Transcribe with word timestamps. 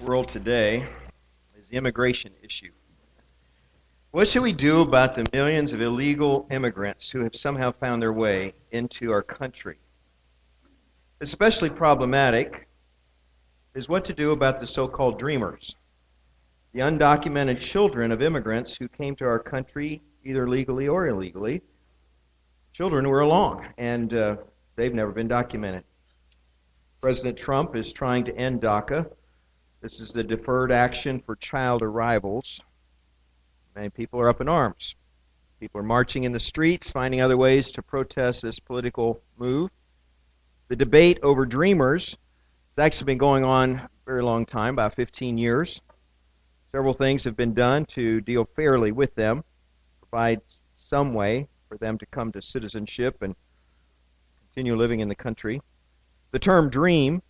world 0.00 0.28
today 0.28 0.86
is 1.58 1.68
the 1.68 1.76
immigration 1.76 2.32
issue. 2.42 2.70
What 4.10 4.28
should 4.28 4.42
we 4.42 4.52
do 4.52 4.80
about 4.80 5.14
the 5.14 5.24
millions 5.32 5.72
of 5.72 5.80
illegal 5.80 6.46
immigrants 6.50 7.08
who 7.08 7.22
have 7.24 7.34
somehow 7.34 7.72
found 7.72 8.02
their 8.02 8.12
way 8.12 8.54
into 8.72 9.10
our 9.10 9.22
country? 9.22 9.78
Especially 11.20 11.70
problematic 11.70 12.68
is 13.74 13.88
what 13.88 14.04
to 14.06 14.12
do 14.12 14.32
about 14.32 14.60
the 14.60 14.66
so 14.66 14.86
called 14.86 15.18
dreamers, 15.18 15.76
the 16.72 16.80
undocumented 16.80 17.58
children 17.58 18.12
of 18.12 18.22
immigrants 18.22 18.76
who 18.76 18.88
came 18.88 19.16
to 19.16 19.24
our 19.24 19.38
country 19.38 20.02
either 20.24 20.48
legally 20.48 20.88
or 20.88 21.08
illegally. 21.08 21.62
Children 22.72 23.08
were 23.08 23.20
along, 23.20 23.66
and 23.78 24.12
uh, 24.12 24.36
they've 24.76 24.94
never 24.94 25.12
been 25.12 25.28
documented. 25.28 25.84
President 27.00 27.38
Trump 27.38 27.76
is 27.76 27.92
trying 27.92 28.24
to 28.24 28.36
end 28.36 28.60
DACA. 28.60 29.06
This 29.82 30.00
is 30.00 30.10
the 30.10 30.24
Deferred 30.24 30.72
Action 30.72 31.20
for 31.20 31.36
Child 31.36 31.82
Arrivals. 31.82 32.60
Many 33.74 33.90
people 33.90 34.18
are 34.18 34.28
up 34.28 34.40
in 34.40 34.48
arms. 34.48 34.96
People 35.60 35.80
are 35.80 35.84
marching 35.84 36.24
in 36.24 36.32
the 36.32 36.40
streets, 36.40 36.90
finding 36.90 37.20
other 37.20 37.36
ways 37.36 37.70
to 37.72 37.82
protest 37.82 38.42
this 38.42 38.58
political 38.58 39.20
move. 39.36 39.70
The 40.68 40.76
debate 40.76 41.18
over 41.22 41.44
Dreamers 41.44 42.16
has 42.76 42.86
actually 42.86 43.04
been 43.04 43.18
going 43.18 43.44
on 43.44 43.76
a 43.76 43.88
very 44.06 44.22
long 44.22 44.46
time, 44.46 44.74
about 44.74 44.94
15 44.96 45.36
years. 45.36 45.80
Several 46.72 46.94
things 46.94 47.22
have 47.24 47.36
been 47.36 47.54
done 47.54 47.84
to 47.86 48.22
deal 48.22 48.48
fairly 48.56 48.92
with 48.92 49.14
them, 49.14 49.44
provide 50.00 50.40
some 50.78 51.12
way 51.12 51.48
for 51.68 51.76
them 51.76 51.98
to 51.98 52.06
come 52.06 52.32
to 52.32 52.40
citizenship 52.40 53.20
and 53.20 53.36
continue 54.40 54.74
living 54.74 55.00
in 55.00 55.08
the 55.08 55.14
country. 55.14 55.60
The 56.30 56.38
term 56.38 56.70
dream 56.70 57.22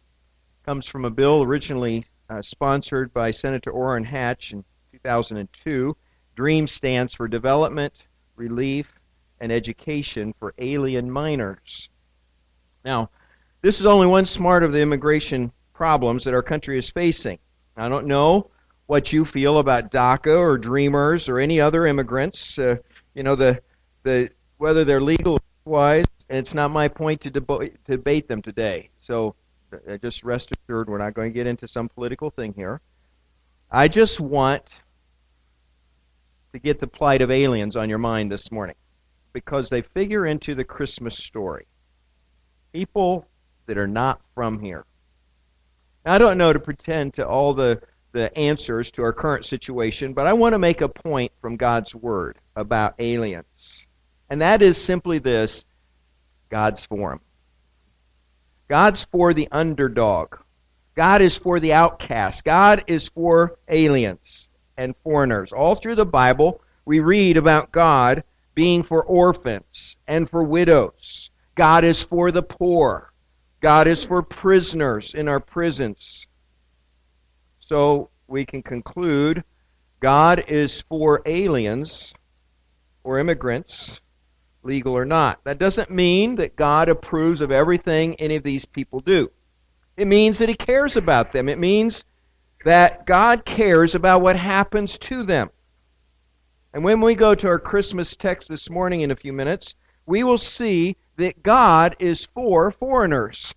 comes 0.65 0.89
from 0.89 1.05
a 1.05 1.11
bill 1.11 1.43
originally 1.43 2.05
uh, 2.31 2.43
sponsored 2.43 3.13
by 3.13 3.31
Senator 3.31 3.71
Orrin 3.71 4.05
Hatch 4.05 4.53
in 4.53 4.65
2002. 4.93 5.97
DREAM 6.35 6.67
stands 6.67 7.15
for 7.15 7.29
Development, 7.29 7.93
Relief, 8.37 8.93
and 9.41 9.51
Education 9.51 10.35
for 10.39 10.55
Alien 10.59 11.11
Minors. 11.11 11.89
Now, 12.85 13.11
this 13.63 13.81
is 13.81 13.87
only 13.87 14.07
one 14.07 14.27
smart 14.27 14.63
of 14.63 14.73
the 14.73 14.81
immigration 14.81 15.51
problems 15.73 16.25
that 16.25 16.35
our 16.35 16.43
country 16.43 16.79
is 16.79 16.91
facing. 16.91 17.39
I 17.77 17.89
don't 17.89 18.07
know 18.07 18.51
what 18.87 19.13
you 19.13 19.25
feel 19.25 19.59
about 19.59 19.91
DACA 19.91 20.39
or 20.39 20.57
Dreamers 20.57 21.29
or 21.29 21.39
any 21.39 21.61
other 21.61 21.87
immigrants. 21.87 22.59
Uh, 22.59 22.77
you 23.15 23.23
know, 23.23 23.35
the 23.35 23.61
the 24.05 24.31
whether 24.59 24.85
they're 24.85 25.01
legal 25.01 25.35
or 25.35 25.41
otherwise. 25.67 26.05
It's 26.29 26.55
not 26.55 26.71
my 26.71 26.89
point 26.89 27.21
to 27.23 27.31
debo- 27.31 27.73
debate 27.85 28.27
them 28.29 28.43
today. 28.43 28.91
So 29.01 29.35
Uh, 29.89 29.97
just 29.99 30.25
rest 30.25 30.51
assured, 30.53 30.89
we're 30.89 30.99
not 30.99 31.15
going 31.15 31.31
to 31.31 31.35
get 31.35 31.47
into 31.47 31.69
some 31.69 31.89
political 31.89 32.31
thing 32.31 32.53
here. 32.55 32.81
I 33.71 33.89
just 33.89 34.21
want 34.21 34.63
to 36.53 36.59
get 36.59 36.81
the 36.81 36.87
plight 36.87 37.21
of 37.21 37.31
aliens 37.31 37.77
on 37.77 37.89
your 37.89 37.99
mind 37.99 38.31
this 38.31 38.51
morning 38.51 38.77
because 39.33 39.69
they 39.69 39.83
figure 39.83 40.27
into 40.27 40.55
the 40.55 40.65
Christmas 40.65 41.17
story. 41.17 41.67
People 42.73 43.27
that 43.67 43.77
are 43.77 43.89
not 43.89 44.21
from 44.35 44.61
here. 44.61 44.85
Now, 46.05 46.15
I 46.15 46.19
don't 46.19 46.39
know 46.39 46.53
to 46.53 46.61
pretend 46.61 47.15
to 47.15 47.27
all 47.27 47.53
the, 47.53 47.83
the 48.13 48.37
answers 48.39 48.91
to 48.93 49.03
our 49.03 49.13
current 49.13 49.45
situation, 49.45 50.15
but 50.15 50.27
I 50.27 50.33
want 50.33 50.53
to 50.53 50.59
make 50.59 50.81
a 50.81 50.89
point 50.89 51.33
from 51.41 51.57
God's 51.57 51.95
Word 51.95 52.39
about 52.55 52.95
aliens. 52.99 53.87
And 54.31 54.41
that 54.41 54.63
is 54.63 54.79
simply 54.79 55.19
this 55.19 55.65
God's 56.49 56.85
for 56.85 57.11
them. 57.11 57.21
God's 58.69 59.05
for 59.05 59.33
the 59.33 59.49
underdog. 59.53 60.37
God 60.97 61.23
is 61.23 61.37
for 61.37 61.61
the 61.61 61.73
outcast. 61.73 62.45
God 62.45 62.85
is 62.87 63.09
for 63.09 63.59
aliens 63.69 64.49
and 64.77 64.95
foreigners. 65.05 65.53
All 65.53 65.77
through 65.77 65.97
the 65.97 66.07
Bible, 66.07 66.61
we 66.85 67.01
read 67.01 67.37
about 67.37 67.71
God 67.71 68.25
being 68.55 68.83
for 68.83 69.05
orphans 69.05 69.97
and 70.09 70.29
for 70.29 70.43
widows. 70.43 71.31
God 71.55 71.85
is 71.85 72.03
for 72.03 72.33
the 72.33 72.43
poor. 72.43 73.13
God 73.61 73.87
is 73.87 74.05
for 74.05 74.23
prisoners 74.23 75.15
in 75.15 75.29
our 75.29 75.41
prisons. 75.41 76.27
So 77.61 78.11
we 78.27 78.45
can 78.45 78.63
conclude 78.63 79.45
God 80.01 80.45
is 80.49 80.83
for 80.89 81.23
aliens 81.27 82.15
or 83.05 83.19
immigrants 83.19 84.01
legal 84.67 84.97
or 84.97 85.05
not. 85.05 85.41
That 85.45 85.59
doesn't 85.59 85.91
mean 85.91 86.37
that 86.37 86.57
God 86.57 86.89
approves 86.89 87.41
of 87.41 87.51
everything 87.51 88.15
any 88.17 88.37
of 88.37 88.43
these 88.43 88.65
people 88.65 89.01
do. 89.01 89.31
It 89.97 90.07
means 90.07 90.39
that 90.39 90.49
He 90.49 90.55
cares 90.55 90.97
about 90.97 91.33
them. 91.33 91.49
It 91.49 91.59
means 91.59 92.05
that 92.65 93.07
God 93.07 93.45
cares 93.45 93.95
about 93.95 94.23
what 94.23 94.37
happens 94.37 94.99
to 94.99 95.23
them. 95.23 95.51
And 96.75 96.85
when 96.85 97.01
we 97.01 97.15
go 97.15 97.35
to 97.35 97.49
our 97.49 97.59
Christmas 97.59 98.17
text 98.17 98.49
this 98.49 98.69
morning 98.69 99.01
in 99.01 99.11
a 99.11 99.17
few 99.17 99.33
minutes, 99.33 99.75
we 100.05 100.25
will 100.25 100.39
see 100.39 100.97
that 101.17 101.43
God 101.43 101.97
is 101.99 102.27
for 102.35 102.71
foreigners. 102.71 103.55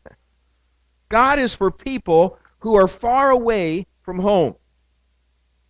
God 1.09 1.39
is 1.39 1.55
for 1.55 1.71
people 1.71 2.37
who 2.59 2.75
are 2.75 2.87
far 2.87 3.31
away 3.31 3.87
from 4.03 4.19
home. 4.19 4.55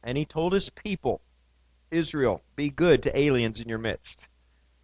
And 0.04 0.18
He 0.18 0.26
told 0.26 0.54
His 0.54 0.70
people, 0.70 1.22
Israel, 1.92 2.44
be 2.56 2.70
good 2.70 3.02
to 3.04 3.18
aliens 3.18 3.60
in 3.60 3.68
your 3.68 3.80
midst. 3.80 4.22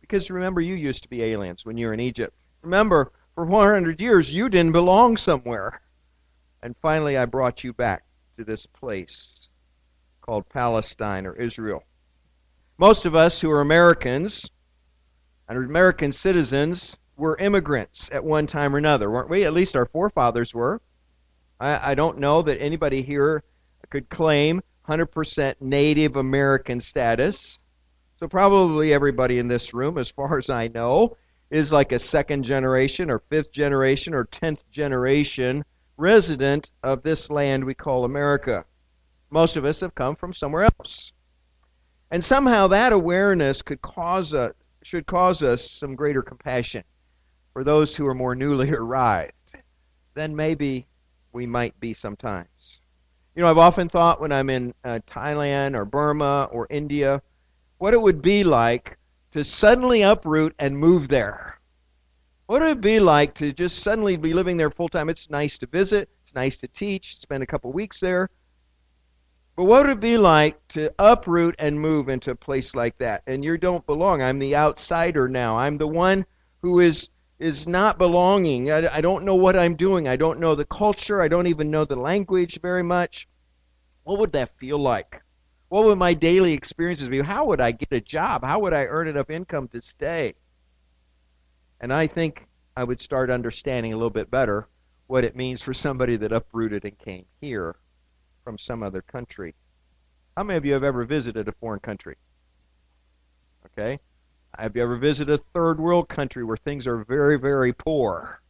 Because 0.07 0.29
remember, 0.29 0.61
you 0.61 0.75
used 0.75 1.01
to 1.01 1.09
be 1.09 1.23
aliens 1.23 1.65
when 1.65 1.77
you 1.77 1.87
were 1.87 1.93
in 1.93 1.99
Egypt. 1.99 2.37
Remember, 2.61 3.11
for 3.33 3.47
400 3.47 3.99
years, 3.99 4.31
you 4.31 4.49
didn't 4.49 4.71
belong 4.71 5.17
somewhere. 5.17 5.81
And 6.61 6.75
finally, 6.79 7.17
I 7.17 7.25
brought 7.25 7.63
you 7.63 7.73
back 7.73 8.03
to 8.37 8.43
this 8.43 8.67
place 8.67 9.49
called 10.21 10.47
Palestine 10.49 11.25
or 11.25 11.35
Israel. 11.35 11.83
Most 12.77 13.07
of 13.07 13.15
us 13.15 13.41
who 13.41 13.49
are 13.49 13.61
Americans 13.61 14.47
and 15.49 15.57
American 15.57 16.11
citizens 16.11 16.95
were 17.17 17.37
immigrants 17.37 18.07
at 18.11 18.23
one 18.23 18.45
time 18.45 18.75
or 18.75 18.77
another, 18.77 19.09
weren't 19.09 19.29
we? 19.29 19.43
At 19.43 19.53
least 19.53 19.75
our 19.75 19.87
forefathers 19.87 20.53
were. 20.53 20.81
I, 21.59 21.91
I 21.91 21.95
don't 21.95 22.19
know 22.19 22.43
that 22.43 22.61
anybody 22.61 23.01
here 23.01 23.43
could 23.89 24.07
claim 24.09 24.61
100% 24.87 25.55
Native 25.61 26.15
American 26.15 26.79
status. 26.79 27.57
So 28.17 28.27
probably 28.27 28.93
everybody 28.93 29.39
in 29.39 29.47
this 29.47 29.73
room, 29.73 29.97
as 29.97 30.09
far 30.09 30.37
as 30.37 30.49
I 30.49 30.69
know, 30.69 31.17
is 31.49 31.71
like 31.71 31.91
a 31.91 31.99
second 31.99 32.43
generation 32.43 33.09
or 33.09 33.19
fifth 33.19 33.51
generation 33.51 34.13
or 34.13 34.25
tenth 34.25 34.63
generation 34.71 35.63
resident 35.97 36.71
of 36.83 37.03
this 37.03 37.29
land 37.29 37.63
we 37.63 37.73
call 37.73 38.05
America. 38.05 38.65
Most 39.29 39.57
of 39.57 39.65
us 39.65 39.81
have 39.81 39.95
come 39.95 40.15
from 40.15 40.33
somewhere 40.33 40.67
else. 40.79 41.11
And 42.11 42.23
somehow 42.23 42.67
that 42.67 42.93
awareness 42.93 43.61
could 43.61 43.81
cause 43.81 44.33
us, 44.33 44.53
should 44.81 45.05
cause 45.07 45.41
us 45.41 45.69
some 45.69 45.95
greater 45.95 46.21
compassion 46.21 46.83
for 47.53 47.63
those 47.63 47.95
who 47.95 48.05
are 48.07 48.15
more 48.15 48.35
newly 48.35 48.71
arrived 48.71 49.33
than 50.13 50.35
maybe 50.35 50.87
we 51.33 51.45
might 51.45 51.77
be 51.79 51.93
sometimes. 51.93 52.79
You 53.35 53.41
know, 53.41 53.49
I've 53.49 53.57
often 53.57 53.89
thought 53.89 54.21
when 54.21 54.31
I'm 54.31 54.49
in 54.49 54.73
uh, 54.85 54.99
Thailand 55.05 55.75
or 55.75 55.83
Burma 55.83 56.47
or 56.51 56.67
India, 56.69 57.21
what 57.77 57.93
it 57.93 58.01
would 58.01 58.21
be 58.21 58.43
like 58.43 58.97
to 59.31 59.43
suddenly 59.43 60.01
uproot 60.01 60.55
and 60.59 60.77
move 60.77 61.07
there. 61.07 61.59
What 62.47 62.61
would 62.61 62.69
it 62.69 62.81
be 62.81 62.99
like 62.99 63.33
to 63.35 63.51
just 63.51 63.79
suddenly 63.79 64.17
be 64.17 64.33
living 64.33 64.55
there 64.55 64.69
full 64.69 64.87
time? 64.87 65.09
It's 65.09 65.29
nice 65.29 65.57
to 65.57 65.67
visit, 65.67 66.09
it's 66.23 66.35
nice 66.35 66.57
to 66.57 66.67
teach, 66.67 67.19
spend 67.19 67.43
a 67.43 67.47
couple 67.47 67.71
weeks 67.71 67.99
there. 67.99 68.29
But 69.55 69.65
what 69.65 69.83
would 69.83 69.91
it 69.91 69.99
be 69.99 70.17
like 70.17 70.65
to 70.69 70.93
uproot 70.99 71.55
and 71.59 71.79
move 71.79 72.09
into 72.09 72.31
a 72.31 72.35
place 72.35 72.75
like 72.75 72.97
that? 72.97 73.23
And 73.25 73.43
you 73.43 73.57
don't 73.57 73.85
belong. 73.85 74.21
I'm 74.21 74.37
the 74.37 74.55
outsider 74.55 75.27
now. 75.27 75.57
I'm 75.57 75.77
the 75.77 75.87
one 75.87 76.25
who 76.61 76.79
is 76.79 77.09
is 77.39 77.67
not 77.67 77.97
belonging. 77.97 78.71
I, 78.71 78.95
I 78.95 79.01
don't 79.01 79.25
know 79.25 79.35
what 79.35 79.57
I'm 79.57 79.75
doing. 79.75 80.07
I 80.07 80.15
don't 80.15 80.39
know 80.39 80.55
the 80.55 80.65
culture. 80.65 81.21
I 81.21 81.27
don't 81.27 81.47
even 81.47 81.69
know 81.69 81.83
the 81.83 81.95
language 81.95 82.61
very 82.61 82.83
much. 82.83 83.27
What 84.03 84.19
would 84.19 84.31
that 84.31 84.57
feel 84.57 84.77
like? 84.77 85.21
What 85.69 85.85
would 85.85 85.97
my 85.97 86.13
daily 86.13 86.53
experiences 86.53 87.07
be? 87.07 87.21
How 87.21 87.45
would 87.45 87.59
I 87.59 87.71
get 87.71 87.91
a 87.91 88.01
job? 88.01 88.43
How 88.43 88.59
would 88.59 88.73
I 88.73 88.85
earn 88.85 89.07
enough 89.07 89.29
income 89.29 89.67
to 89.69 89.81
stay? 89.81 90.35
And 91.81 91.91
I 91.91 92.07
think 92.07 92.47
I 92.77 92.83
would 92.83 93.01
start 93.01 93.29
understanding 93.29 93.93
a 93.93 93.97
little 93.97 94.09
bit 94.09 94.29
better 94.29 94.67
what 95.07 95.23
it 95.23 95.35
means 95.35 95.61
for 95.61 95.73
somebody 95.73 96.17
that 96.17 96.31
uprooted 96.31 96.85
and 96.85 96.97
came 96.97 97.25
here 97.41 97.75
from 98.43 98.57
some 98.57 98.83
other 98.83 99.01
country. 99.01 99.55
How 100.37 100.43
many 100.43 100.57
of 100.57 100.65
you 100.65 100.73
have 100.73 100.83
ever 100.83 101.05
visited 101.05 101.47
a 101.47 101.51
foreign 101.53 101.79
country? 101.79 102.17
Okay? 103.67 103.99
Have 104.57 104.75
you 104.75 104.83
ever 104.83 104.97
visited 104.97 105.39
a 105.39 105.43
third 105.53 105.79
world 105.79 106.07
country 106.09 106.43
where 106.43 106.57
things 106.57 106.87
are 106.87 107.03
very, 107.03 107.37
very 107.37 107.73
poor? 107.73 108.41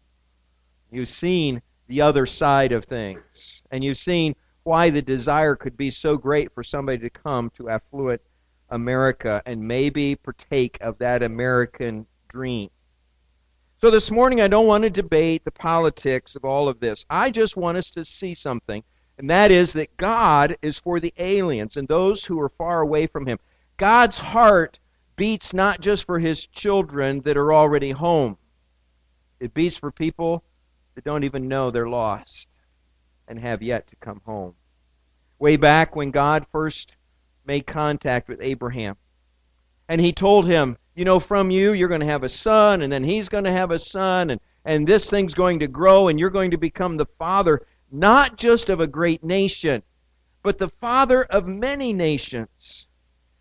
You've 0.92 1.10
seen 1.10 1.62
the 1.88 2.02
other 2.02 2.26
side 2.26 2.72
of 2.72 2.86
things. 2.86 3.62
And 3.72 3.84
you've 3.84 3.98
seen 3.98 4.36
why 4.66 4.90
the 4.90 5.02
desire 5.02 5.56
could 5.56 5.78
be 5.78 5.92
so 5.92 6.18
great 6.18 6.52
for 6.54 6.64
somebody 6.64 6.98
to 6.98 7.10
come 7.10 7.52
to 7.52 7.70
affluent 7.70 8.20
America 8.72 9.42
and 9.46 9.62
maybe 9.62 10.16
partake 10.16 10.78
of 10.82 10.98
that 10.98 11.22
American 11.22 12.06
dream. 12.30 12.70
So 13.80 13.92
this 13.92 14.10
morning, 14.10 14.42
I 14.42 14.48
don't 14.48 14.66
want 14.66 14.84
to 14.84 14.90
debate 14.90 15.46
the 15.46 15.52
politics 15.52 16.36
of 16.36 16.44
all 16.44 16.68
of 16.68 16.80
this. 16.80 17.06
I 17.12 17.30
just 17.30 17.56
want 17.56 17.78
us 17.78 17.92
to 17.92 18.04
see 18.04 18.34
something 18.34 18.84
And 19.18 19.30
that 19.30 19.52
is 19.52 19.72
that 19.74 19.96
God 19.98 20.58
is 20.62 20.80
for 20.80 21.00
the 21.00 21.14
aliens 21.18 21.78
and 21.78 21.88
those 21.88 22.26
who 22.26 22.40
are 22.42 22.50
far 22.50 22.82
away 22.82 23.08
from 23.08 23.26
Him. 23.28 23.38
God's 23.78 24.18
heart 24.18 24.80
beats 25.16 25.54
not 25.54 25.80
just 25.80 26.06
for 26.06 26.20
His 26.20 26.48
children 26.48 27.22
that 27.22 27.38
are 27.38 27.54
already 27.54 27.92
home, 27.92 28.38
it 29.40 29.54
beats 29.54 29.78
for 29.78 29.92
people 29.92 30.44
that 30.96 31.04
don't 31.04 31.24
even 31.24 31.48
know 31.48 31.70
they're 31.70 31.88
lost 31.88 32.48
and 33.28 33.40
have 33.40 33.62
yet 33.62 33.88
to 33.88 33.96
come 33.98 34.22
home. 34.26 34.54
Way 35.40 35.58
back 35.58 35.96
when 35.96 36.12
God 36.12 36.46
first 36.52 36.96
made 37.46 37.68
contact 37.68 38.28
with 38.28 38.42
Abraham, 38.42 38.96
and 39.88 40.02
He 40.02 40.14
told 40.14 40.48
him, 40.48 40.78
You 40.96 41.06
know, 41.06 41.20
from 41.20 41.52
you, 41.52 41.74
you're 41.74 41.90
going 41.90 42.02
to 42.02 42.08
have 42.08 42.24
a 42.24 42.30
son, 42.30 42.82
and 42.82 42.92
then 42.92 43.04
he's 43.04 43.30
going 43.30 43.44
to 43.44 43.52
have 43.52 43.72
a 43.72 43.80
son, 43.80 44.32
and, 44.32 44.42
and 44.64 44.88
this 44.88 45.10
thing's 45.10 45.34
going 45.34 45.60
to 45.60 45.68
grow, 45.68 46.08
and 46.08 46.20
you're 46.20 46.30
going 46.30 46.52
to 46.52 46.58
become 46.58 46.98
the 46.98 47.06
father 47.18 47.66
not 47.92 48.38
just 48.38 48.70
of 48.70 48.80
a 48.80 48.88
great 48.88 49.24
nation, 49.24 49.84
but 50.44 50.58
the 50.58 50.70
father 50.82 51.24
of 51.24 51.48
many 51.48 51.94
nations. 51.94 52.88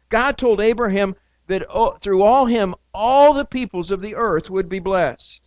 God 0.09 0.39
told 0.39 0.61
Abraham 0.61 1.17
that 1.47 1.67
oh, 1.69 1.97
through 2.01 2.23
all 2.23 2.47
him, 2.47 2.75
all 2.93 3.35
the 3.35 3.45
peoples 3.45 3.91
of 3.91 4.01
the 4.01 4.15
earth 4.15 4.49
would 4.49 4.69
be 4.69 4.79
blessed. 4.79 5.43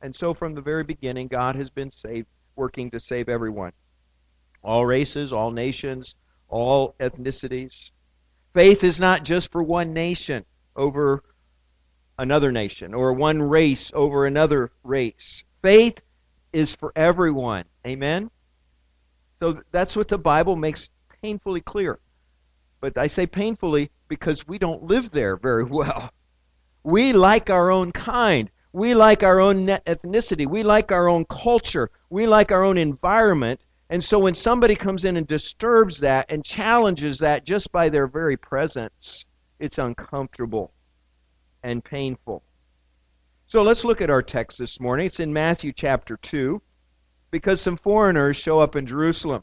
And 0.00 0.14
so 0.14 0.32
from 0.32 0.54
the 0.54 0.60
very 0.60 0.84
beginning, 0.84 1.28
God 1.28 1.56
has 1.56 1.70
been 1.70 1.90
saved, 1.90 2.28
working 2.58 2.90
to 2.90 3.00
save 3.00 3.28
everyone. 3.28 3.72
All 4.62 4.84
races, 4.84 5.32
all 5.32 5.52
nations, 5.52 6.16
all 6.48 6.94
ethnicities. 7.00 7.90
Faith 8.52 8.82
is 8.82 8.98
not 8.98 9.22
just 9.22 9.52
for 9.52 9.62
one 9.62 9.92
nation 9.92 10.44
over 10.74 11.22
another 12.18 12.50
nation 12.50 12.92
or 12.92 13.12
one 13.12 13.40
race 13.40 13.92
over 13.94 14.26
another 14.26 14.72
race. 14.82 15.44
Faith 15.62 16.00
is 16.52 16.74
for 16.74 16.92
everyone. 16.96 17.64
Amen? 17.86 18.30
So 19.38 19.62
that's 19.70 19.94
what 19.94 20.08
the 20.08 20.18
Bible 20.18 20.56
makes 20.56 20.88
painfully 21.22 21.60
clear. 21.60 22.00
But 22.80 22.98
I 22.98 23.06
say 23.06 23.26
painfully 23.26 23.90
because 24.08 24.48
we 24.48 24.58
don't 24.58 24.82
live 24.82 25.10
there 25.10 25.36
very 25.36 25.64
well. 25.78 26.10
We 26.82 27.12
like 27.12 27.50
our 27.50 27.70
own 27.70 27.92
kind. 27.92 28.50
We 28.78 28.94
like 28.94 29.24
our 29.24 29.40
own 29.40 29.66
ethnicity. 29.66 30.48
We 30.48 30.62
like 30.62 30.92
our 30.92 31.08
own 31.08 31.24
culture. 31.24 31.90
We 32.10 32.28
like 32.28 32.52
our 32.52 32.62
own 32.62 32.78
environment. 32.78 33.60
And 33.90 34.04
so 34.04 34.20
when 34.20 34.36
somebody 34.36 34.76
comes 34.76 35.04
in 35.04 35.16
and 35.16 35.26
disturbs 35.26 35.98
that 35.98 36.26
and 36.28 36.44
challenges 36.44 37.18
that 37.18 37.44
just 37.44 37.72
by 37.72 37.88
their 37.88 38.06
very 38.06 38.36
presence, 38.36 39.24
it's 39.58 39.78
uncomfortable 39.78 40.72
and 41.64 41.82
painful. 41.82 42.44
So 43.48 43.64
let's 43.64 43.84
look 43.84 44.00
at 44.00 44.10
our 44.10 44.22
text 44.22 44.58
this 44.58 44.78
morning. 44.78 45.06
It's 45.06 45.18
in 45.18 45.32
Matthew 45.32 45.72
chapter 45.72 46.16
2 46.16 46.62
because 47.32 47.60
some 47.60 47.78
foreigners 47.78 48.36
show 48.36 48.60
up 48.60 48.76
in 48.76 48.86
Jerusalem. 48.86 49.42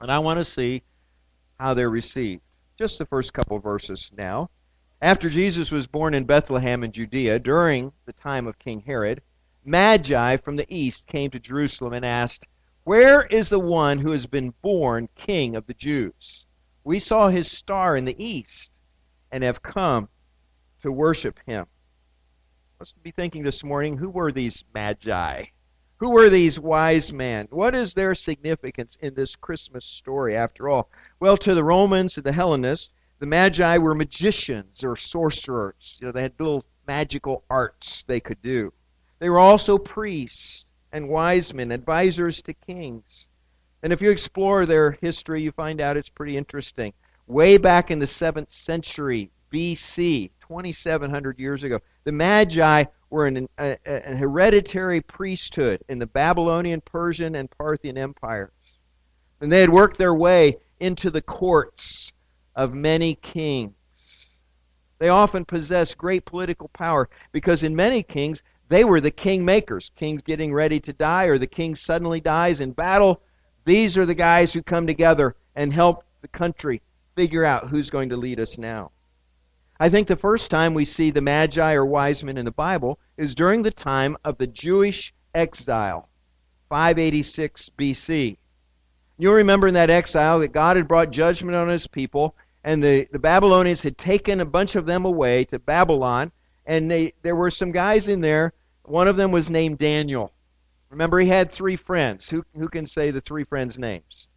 And 0.00 0.10
I 0.10 0.18
want 0.18 0.40
to 0.40 0.44
see 0.44 0.82
how 1.60 1.74
they're 1.74 1.88
received. 1.88 2.42
Just 2.80 2.98
the 2.98 3.06
first 3.06 3.32
couple 3.32 3.60
verses 3.60 4.10
now. 4.16 4.50
After 5.02 5.28
Jesus 5.28 5.70
was 5.70 5.86
born 5.86 6.14
in 6.14 6.24
Bethlehem 6.24 6.84
in 6.84 6.92
Judea 6.92 7.38
during 7.38 7.92
the 8.06 8.12
time 8.12 8.46
of 8.46 8.58
King 8.58 8.80
Herod, 8.80 9.20
Magi 9.64 10.36
from 10.38 10.56
the 10.56 10.72
east 10.74 11.06
came 11.06 11.30
to 11.30 11.38
Jerusalem 11.38 11.92
and 11.92 12.04
asked, 12.04 12.46
Where 12.84 13.22
is 13.26 13.48
the 13.48 13.58
one 13.58 13.98
who 13.98 14.12
has 14.12 14.26
been 14.26 14.54
born 14.62 15.08
King 15.16 15.56
of 15.56 15.66
the 15.66 15.74
Jews? 15.74 16.46
We 16.84 16.98
saw 16.98 17.28
his 17.28 17.50
star 17.50 17.96
in 17.96 18.04
the 18.04 18.24
east 18.24 18.70
and 19.32 19.42
have 19.42 19.62
come 19.62 20.08
to 20.82 20.92
worship 20.92 21.40
him. 21.46 21.66
Let's 22.78 22.92
be 22.92 23.10
thinking 23.10 23.42
this 23.42 23.64
morning 23.64 23.96
who 23.96 24.10
were 24.10 24.30
these 24.30 24.64
magi? 24.74 25.46
Who 25.96 26.10
were 26.10 26.28
these 26.28 26.60
wise 26.60 27.12
men? 27.12 27.48
What 27.50 27.74
is 27.74 27.94
their 27.94 28.14
significance 28.14 28.96
in 29.00 29.14
this 29.14 29.34
Christmas 29.36 29.84
story, 29.84 30.36
after 30.36 30.68
all? 30.68 30.90
Well, 31.20 31.36
to 31.38 31.54
the 31.54 31.64
Romans 31.64 32.16
and 32.16 32.24
the 32.24 32.32
Hellenists, 32.32 32.90
the 33.18 33.26
magi 33.26 33.78
were 33.78 33.94
magicians 33.94 34.82
or 34.84 34.96
sorcerers. 34.96 35.96
You 36.00 36.06
know, 36.06 36.12
they 36.12 36.22
had 36.22 36.32
little 36.38 36.64
magical 36.86 37.44
arts 37.48 38.04
they 38.06 38.20
could 38.20 38.42
do. 38.42 38.72
They 39.18 39.30
were 39.30 39.38
also 39.38 39.78
priests 39.78 40.64
and 40.92 41.08
wise 41.08 41.54
men, 41.54 41.72
advisors 41.72 42.42
to 42.42 42.54
kings. 42.54 43.26
And 43.82 43.92
if 43.92 44.00
you 44.00 44.10
explore 44.10 44.66
their 44.66 44.92
history, 45.00 45.42
you 45.42 45.52
find 45.52 45.80
out 45.80 45.96
it's 45.96 46.08
pretty 46.08 46.36
interesting. 46.36 46.92
Way 47.26 47.56
back 47.56 47.90
in 47.90 47.98
the 47.98 48.06
7th 48.06 48.52
century 48.52 49.30
BC, 49.52 50.30
2,700 50.40 51.38
years 51.38 51.62
ago, 51.62 51.80
the 52.04 52.12
Magi 52.12 52.84
were 53.10 53.26
an, 53.26 53.48
a, 53.58 53.78
an 53.86 54.16
hereditary 54.16 55.00
priesthood 55.00 55.82
in 55.88 55.98
the 55.98 56.06
Babylonian, 56.06 56.80
Persian, 56.80 57.34
and 57.36 57.50
Parthian 57.50 57.96
empires. 57.96 58.50
And 59.40 59.50
they 59.50 59.60
had 59.60 59.70
worked 59.70 59.98
their 59.98 60.14
way 60.14 60.58
into 60.80 61.10
the 61.10 61.22
courts 61.22 62.12
of 62.56 62.74
many 62.74 63.16
kings. 63.16 63.72
They 64.98 65.08
often 65.08 65.44
possessed 65.44 65.98
great 65.98 66.24
political 66.24 66.68
power 66.68 67.08
because 67.32 67.62
in 67.62 67.74
many 67.74 68.02
kings, 68.02 68.42
they 68.68 68.84
were 68.84 69.00
the 69.00 69.10
king 69.10 69.44
makers. 69.44 69.90
Kings 69.96 70.22
getting 70.22 70.52
ready 70.52 70.80
to 70.80 70.92
die, 70.92 71.24
or 71.24 71.38
the 71.38 71.46
king 71.46 71.74
suddenly 71.74 72.20
dies 72.20 72.60
in 72.60 72.72
battle. 72.72 73.20
These 73.64 73.96
are 73.98 74.06
the 74.06 74.14
guys 74.14 74.52
who 74.52 74.62
come 74.62 74.86
together 74.86 75.36
and 75.56 75.72
help 75.72 76.04
the 76.22 76.28
country 76.28 76.80
figure 77.16 77.44
out 77.44 77.68
who's 77.68 77.90
going 77.90 78.08
to 78.08 78.16
lead 78.16 78.40
us 78.40 78.58
now. 78.58 78.90
I 79.80 79.88
think 79.88 80.06
the 80.06 80.16
first 80.16 80.50
time 80.50 80.72
we 80.72 80.84
see 80.84 81.10
the 81.10 81.20
Magi 81.20 81.74
or 81.74 81.84
wise 81.84 82.22
men 82.22 82.38
in 82.38 82.44
the 82.44 82.50
Bible 82.50 82.98
is 83.16 83.34
during 83.34 83.62
the 83.62 83.70
time 83.70 84.16
of 84.24 84.38
the 84.38 84.46
Jewish 84.46 85.12
exile, 85.34 86.08
586 86.68 87.70
BC. 87.76 88.36
You'll 89.18 89.34
remember 89.34 89.68
in 89.68 89.74
that 89.74 89.90
exile 89.90 90.38
that 90.40 90.52
God 90.52 90.76
had 90.76 90.88
brought 90.88 91.10
judgment 91.10 91.56
on 91.56 91.68
his 91.68 91.86
people, 91.86 92.36
and 92.64 92.82
the, 92.82 93.06
the 93.12 93.18
Babylonians 93.18 93.82
had 93.82 93.98
taken 93.98 94.40
a 94.40 94.46
bunch 94.46 94.74
of 94.74 94.86
them 94.86 95.04
away 95.04 95.44
to 95.46 95.58
Babylon, 95.58 96.32
and 96.64 96.90
they, 96.90 97.12
there 97.22 97.36
were 97.36 97.50
some 97.50 97.70
guys 97.70 98.08
in 98.08 98.22
there. 98.22 98.54
One 98.84 99.06
of 99.06 99.16
them 99.16 99.30
was 99.30 99.50
named 99.50 99.78
Daniel. 99.78 100.32
Remember, 100.88 101.18
he 101.18 101.28
had 101.28 101.52
three 101.52 101.76
friends. 101.76 102.28
Who, 102.28 102.42
who 102.56 102.68
can 102.68 102.86
say 102.86 103.10
the 103.10 103.20
three 103.20 103.44
friends' 103.44 103.78
names? 103.78 104.28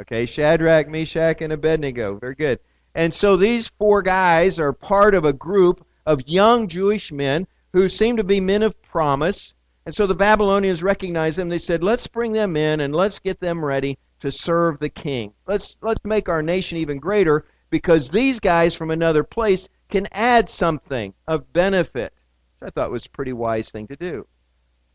Okay, 0.00 0.24
Shadrach, 0.24 0.88
Meshach, 0.88 1.42
and 1.42 1.52
Abednego. 1.52 2.16
Very 2.16 2.34
good. 2.34 2.60
And 2.94 3.12
so 3.12 3.36
these 3.36 3.68
four 3.78 4.00
guys 4.00 4.58
are 4.58 4.72
part 4.72 5.14
of 5.14 5.26
a 5.26 5.32
group 5.34 5.86
of 6.06 6.26
young 6.26 6.66
Jewish 6.66 7.12
men 7.12 7.46
who 7.74 7.88
seem 7.90 8.16
to 8.16 8.24
be 8.24 8.40
men 8.40 8.62
of 8.62 8.80
promise. 8.82 9.52
And 9.84 9.94
so 9.94 10.06
the 10.06 10.14
Babylonians 10.14 10.82
recognized 10.82 11.36
them. 11.36 11.50
They 11.50 11.58
said, 11.58 11.82
let's 11.82 12.06
bring 12.06 12.32
them 12.32 12.56
in 12.56 12.80
and 12.80 12.94
let's 12.94 13.18
get 13.18 13.38
them 13.40 13.62
ready 13.62 13.98
to 14.22 14.32
serve 14.32 14.78
the 14.78 14.88
king. 14.88 15.32
Let's, 15.48 15.76
let's 15.82 16.04
make 16.04 16.28
our 16.28 16.42
nation 16.42 16.78
even 16.78 16.98
greater 16.98 17.44
because 17.70 18.08
these 18.08 18.38
guys 18.38 18.72
from 18.72 18.92
another 18.92 19.24
place 19.24 19.68
can 19.90 20.08
add 20.12 20.48
something 20.48 21.12
of 21.26 21.52
benefit. 21.52 22.14
Which 22.58 22.68
I 22.68 22.70
thought 22.70 22.92
was 22.92 23.06
a 23.06 23.10
pretty 23.10 23.32
wise 23.32 23.70
thing 23.70 23.88
to 23.88 23.96
do. 23.96 24.26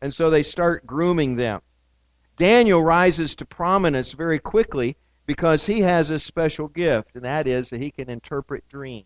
And 0.00 0.12
so 0.12 0.30
they 0.30 0.42
start 0.42 0.86
grooming 0.86 1.36
them. 1.36 1.60
Daniel 2.38 2.82
rises 2.82 3.34
to 3.34 3.44
prominence 3.44 4.12
very 4.12 4.38
quickly 4.38 4.96
because 5.26 5.66
he 5.66 5.80
has 5.80 6.08
a 6.08 6.18
special 6.18 6.68
gift, 6.68 7.10
and 7.14 7.24
that 7.24 7.46
is 7.46 7.68
that 7.68 7.82
he 7.82 7.90
can 7.90 8.08
interpret 8.08 8.66
dreams. 8.70 9.04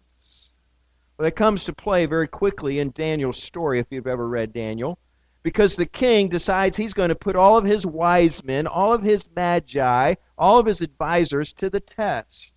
Well, 1.18 1.24
that 1.24 1.32
comes 1.32 1.64
to 1.64 1.72
play 1.72 2.06
very 2.06 2.28
quickly 2.28 2.78
in 2.78 2.92
Daniel's 2.92 3.42
story, 3.42 3.80
if 3.80 3.86
you've 3.90 4.06
ever 4.06 4.28
read 4.28 4.52
Daniel, 4.52 4.98
because 5.42 5.74
the 5.74 5.86
king 5.86 6.28
decides 6.28 6.76
he's 6.76 6.94
going 6.94 7.08
to 7.08 7.14
put 7.14 7.36
all 7.36 7.56
of 7.56 7.64
his 7.64 7.84
wise 7.84 8.44
men, 8.44 8.66
all 8.66 8.92
of 8.92 9.02
his 9.02 9.24
magi, 9.34 10.14
all 10.38 10.58
of 10.58 10.66
his 10.66 10.80
advisors 10.80 11.52
to 11.54 11.68
the 11.68 11.80
test. 11.80 12.52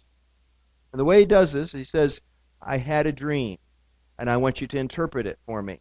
And 0.92 1.00
the 1.00 1.06
way 1.06 1.20
he 1.20 1.25
does 1.25 1.51
this, 1.51 1.72
he 1.72 1.84
says, 1.84 2.22
I 2.62 2.77
had 2.77 3.08
a 3.08 3.12
dream, 3.12 3.58
and 4.18 4.30
I 4.30 4.38
want 4.38 4.62
you 4.62 4.68
to 4.68 4.77
interpret 4.77 5.25
it 5.25 5.39
for 5.46 5.62
me. 5.62 5.80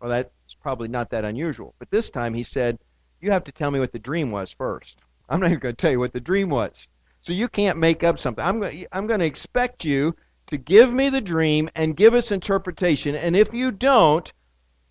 Well, 0.00 0.10
that's 0.10 0.54
probably 0.60 0.88
not 0.88 1.10
that 1.10 1.24
unusual. 1.24 1.74
But 1.78 1.90
this 1.90 2.10
time 2.10 2.34
he 2.34 2.42
said, 2.42 2.78
You 3.20 3.30
have 3.30 3.44
to 3.44 3.52
tell 3.52 3.70
me 3.70 3.80
what 3.80 3.92
the 3.92 3.98
dream 3.98 4.30
was 4.30 4.52
first. 4.52 4.96
I'm 5.28 5.40
not 5.40 5.50
even 5.50 5.58
going 5.58 5.74
to 5.74 5.80
tell 5.80 5.90
you 5.90 5.98
what 5.98 6.12
the 6.12 6.20
dream 6.20 6.50
was. 6.50 6.88
So 7.22 7.32
you 7.32 7.48
can't 7.48 7.78
make 7.78 8.04
up 8.04 8.20
something. 8.20 8.44
I'm 8.44 8.60
going, 8.60 8.86
I'm 8.92 9.06
going 9.06 9.20
to 9.20 9.26
expect 9.26 9.84
you 9.84 10.14
to 10.48 10.56
give 10.56 10.92
me 10.92 11.08
the 11.10 11.20
dream 11.20 11.68
and 11.74 11.96
give 11.96 12.14
us 12.14 12.30
interpretation. 12.30 13.16
And 13.16 13.34
if 13.34 13.52
you 13.52 13.72
don't, 13.72 14.32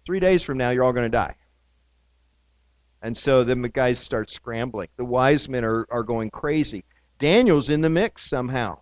three 0.05 0.19
days 0.19 0.43
from 0.43 0.57
now, 0.57 0.69
you're 0.69 0.83
all 0.83 0.93
going 0.93 1.09
to 1.11 1.17
die. 1.17 1.35
And 3.01 3.15
so 3.15 3.43
the 3.43 3.55
guys 3.55 3.99
start 3.99 4.31
scrambling. 4.31 4.87
The 4.97 5.05
wise 5.05 5.47
men 5.47 5.63
are, 5.63 5.85
are 5.91 6.03
going 6.03 6.31
crazy. 6.31 6.83
Daniel's 7.19 7.69
in 7.69 7.81
the 7.81 7.89
mix 7.89 8.27
somehow. 8.27 8.79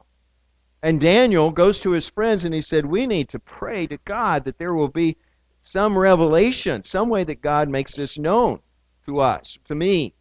And 0.82 1.00
Daniel 1.00 1.52
goes 1.52 1.80
to 1.82 1.92
his 1.92 2.10
friends 2.10 2.44
and 2.44 2.54
he 2.54 2.62
said, 2.62 2.86
We 2.86 3.08
need 3.08 3.30
to 3.30 3.40
pray 3.40 3.88
to 3.88 3.98
God 4.06 4.46
that 4.46 4.58
there 4.58 4.74
will 4.74 4.90
be 4.90 5.18
some 5.62 5.98
revelation, 5.98 6.84
some 6.84 7.10
way 7.10 7.24
that 7.24 7.42
God 7.42 7.70
makes 7.70 7.96
this 7.96 8.18
known 8.18 8.60
to 9.06 9.20
us, 9.20 9.58
to 9.66 9.76
me. 9.76 10.14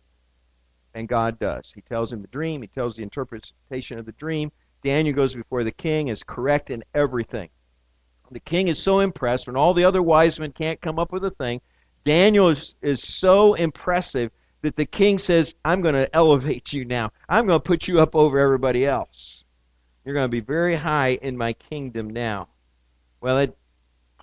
And 0.94 1.08
God 1.08 1.38
does. 1.38 1.72
He 1.74 1.80
tells 1.80 2.12
him 2.12 2.22
the 2.22 2.28
dream, 2.28 2.62
he 2.62 2.68
tells 2.68 2.96
the 2.96 3.02
interpretation 3.02 3.98
of 3.98 4.06
the 4.06 4.12
dream. 4.12 4.52
Daniel 4.84 5.14
goes 5.14 5.34
before 5.34 5.64
the 5.64 5.72
king, 5.72 6.08
is 6.08 6.22
correct 6.22 6.70
in 6.70 6.84
everything. 6.94 7.50
The 8.32 8.40
king 8.40 8.68
is 8.68 8.82
so 8.82 9.00
impressed 9.00 9.46
when 9.46 9.56
all 9.56 9.74
the 9.74 9.84
other 9.84 10.02
wise 10.02 10.40
men 10.40 10.52
can't 10.52 10.80
come 10.80 10.98
up 10.98 11.12
with 11.12 11.24
a 11.24 11.30
thing. 11.32 11.60
Daniel 12.04 12.48
is, 12.48 12.74
is 12.80 13.02
so 13.02 13.54
impressive 13.54 14.30
that 14.62 14.74
the 14.76 14.86
king 14.86 15.18
says, 15.18 15.54
I'm 15.64 15.82
going 15.82 15.94
to 15.94 16.14
elevate 16.16 16.72
you 16.72 16.84
now. 16.84 17.10
I'm 17.28 17.46
going 17.46 17.60
to 17.60 17.64
put 17.64 17.86
you 17.86 18.00
up 18.00 18.16
over 18.16 18.38
everybody 18.38 18.86
else. 18.86 19.44
You're 20.04 20.14
going 20.14 20.24
to 20.24 20.28
be 20.28 20.40
very 20.40 20.74
high 20.74 21.18
in 21.20 21.36
my 21.36 21.52
kingdom 21.52 22.10
now. 22.10 22.48
Well, 23.20 23.38
it 23.38 23.56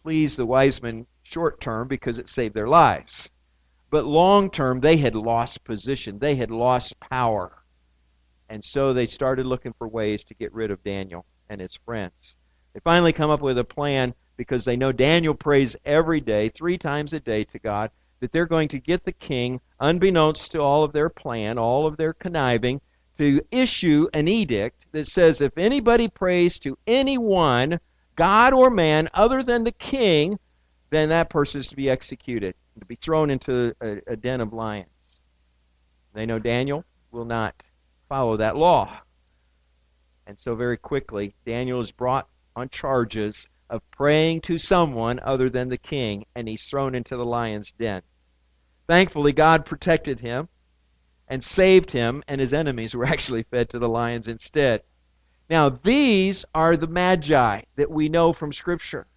pleased 0.01 0.38
the 0.38 0.46
wise 0.46 0.82
men 0.82 1.06
short 1.24 1.62
term 1.62 1.88
because 1.88 2.18
it 2.18 2.30
saved 2.30 2.56
their 2.56 2.68
lives. 2.68 3.30
But 3.92 4.06
long 4.06 4.50
term, 4.50 4.80
they 4.80 4.98
had 4.98 5.16
lost 5.16 5.63
position, 5.63 6.20
they 6.20 6.36
had 6.36 6.51
lost 6.51 7.00
power. 7.00 7.63
And 8.50 8.63
so 8.63 8.94
they 8.94 9.08
started 9.08 9.46
looking 9.46 9.74
for 9.78 9.88
ways 9.88 10.24
to 10.25 10.34
get 10.34 10.54
rid 10.54 10.72
of 10.72 10.84
Daniel 10.84 11.25
and 11.50 11.62
his 11.62 11.78
friends. 11.86 12.36
They 12.73 12.79
finally 12.81 13.13
come 13.13 13.29
up 13.29 13.41
with 13.41 13.57
a 13.57 13.63
plan 13.63 14.13
because 14.38 14.63
they 14.63 14.77
know 14.77 14.91
Daniel 14.91 15.33
prays 15.33 15.75
every 15.85 16.21
day, 16.21 16.49
three 16.49 16.77
times 16.77 17.13
a 17.13 17.19
day 17.19 17.43
to 17.45 17.59
God, 17.59 17.91
that 18.19 18.31
they're 18.31 18.45
going 18.45 18.69
to 18.69 18.79
get 18.79 19.03
the 19.03 19.11
king, 19.11 19.59
unbeknownst 19.79 20.51
to 20.51 20.59
all 20.59 20.83
of 20.83 20.93
their 20.93 21.09
plan, 21.09 21.57
all 21.57 21.85
of 21.85 21.97
their 21.97 22.13
conniving, 22.13 22.79
to 23.17 23.41
issue 23.51 24.07
an 24.13 24.27
edict 24.27 24.85
that 24.93 25.07
says 25.07 25.41
if 25.41 25.57
anybody 25.57 26.07
prays 26.07 26.59
to 26.59 26.77
anyone, 26.88 27.79
God 28.15 28.53
or 28.53 28.69
man, 28.69 29.09
other 29.13 29.43
than 29.43 29.63
the 29.63 29.73
king, 29.73 30.39
then 30.89 31.09
that 31.09 31.29
person 31.29 31.59
is 31.59 31.67
to 31.67 31.75
be 31.75 31.89
executed, 31.89 32.55
to 32.79 32.85
be 32.85 32.95
thrown 32.95 33.29
into 33.29 33.75
a, 33.81 33.97
a 34.07 34.15
den 34.15 34.41
of 34.41 34.53
lions. 34.53 34.89
They 36.13 36.25
know 36.25 36.39
Daniel 36.39 36.85
will 37.11 37.25
not 37.25 37.61
follow 38.07 38.38
that 38.38 38.55
law. 38.55 38.99
And 40.25 40.39
so, 40.39 40.55
very 40.55 40.77
quickly, 40.77 41.35
Daniel 41.45 41.81
is 41.81 41.91
brought 41.91 42.27
on 42.60 42.70
charges 42.70 43.48
of 43.70 43.89
praying 43.92 44.42
to 44.42 44.58
someone 44.58 45.20
other 45.24 45.50
than 45.50 45.70
the 45.70 45.78
king, 45.78 46.25
and 46.36 46.48
he's 46.48 46.63
thrown 46.63 46.94
into 46.94 47.16
the 47.16 47.25
lion's 47.25 47.72
den. 47.72 48.01
Thankfully, 48.88 49.32
God 49.32 49.66
protected 49.66 50.20
him 50.20 50.50
and 51.28 51.44
saved 51.44 51.92
him, 51.92 52.24
and 52.28 52.42
his 52.42 52.54
enemies 52.54 52.94
were 52.94 53.06
actually 53.13 53.44
fed 53.44 53.70
to 53.70 53.80
the 53.80 53.89
lions 53.89 54.28
instead. 54.28 54.82
Now, 55.50 55.70
these 55.70 56.46
are 56.54 56.75
the 56.75 56.88
magi 56.88 57.62
that 57.75 57.89
we 57.89 58.10
know 58.10 58.34
from 58.34 58.54
Scripture. 58.54 59.08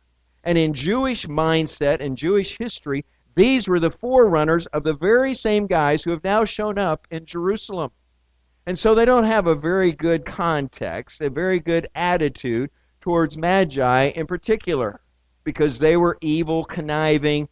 And 0.45 0.57
in 0.57 0.75
Jewish 0.75 1.27
mindset 1.27 2.01
and 2.01 2.17
Jewish 2.17 2.57
history, 2.59 3.05
these 3.35 3.69
were 3.69 3.81
the 3.81 3.91
forerunners 3.91 4.67
of 4.67 4.83
the 4.83 4.95
very 4.95 5.35
same 5.35 5.67
guys 5.67 6.03
who 6.03 6.11
have 6.11 6.25
now 6.25 6.45
shown 6.45 6.79
up 6.79 7.07
in 7.11 7.27
Jerusalem. 7.27 7.91
And 8.67 8.79
so 8.79 8.95
they 8.95 9.05
don't 9.05 9.25
have 9.25 9.47
a 9.47 9.55
very 9.55 9.93
good 9.93 10.25
context, 10.25 11.21
a 11.21 11.31
very 11.31 11.59
good 11.59 11.89
attitude 11.95 12.71
towards 13.03 13.37
Magi 13.37 14.05
in 14.07 14.27
particular, 14.27 15.01
because 15.45 15.79
they 15.79 15.97
were 15.97 16.17
evil, 16.23 16.65
conniving, 16.65 17.49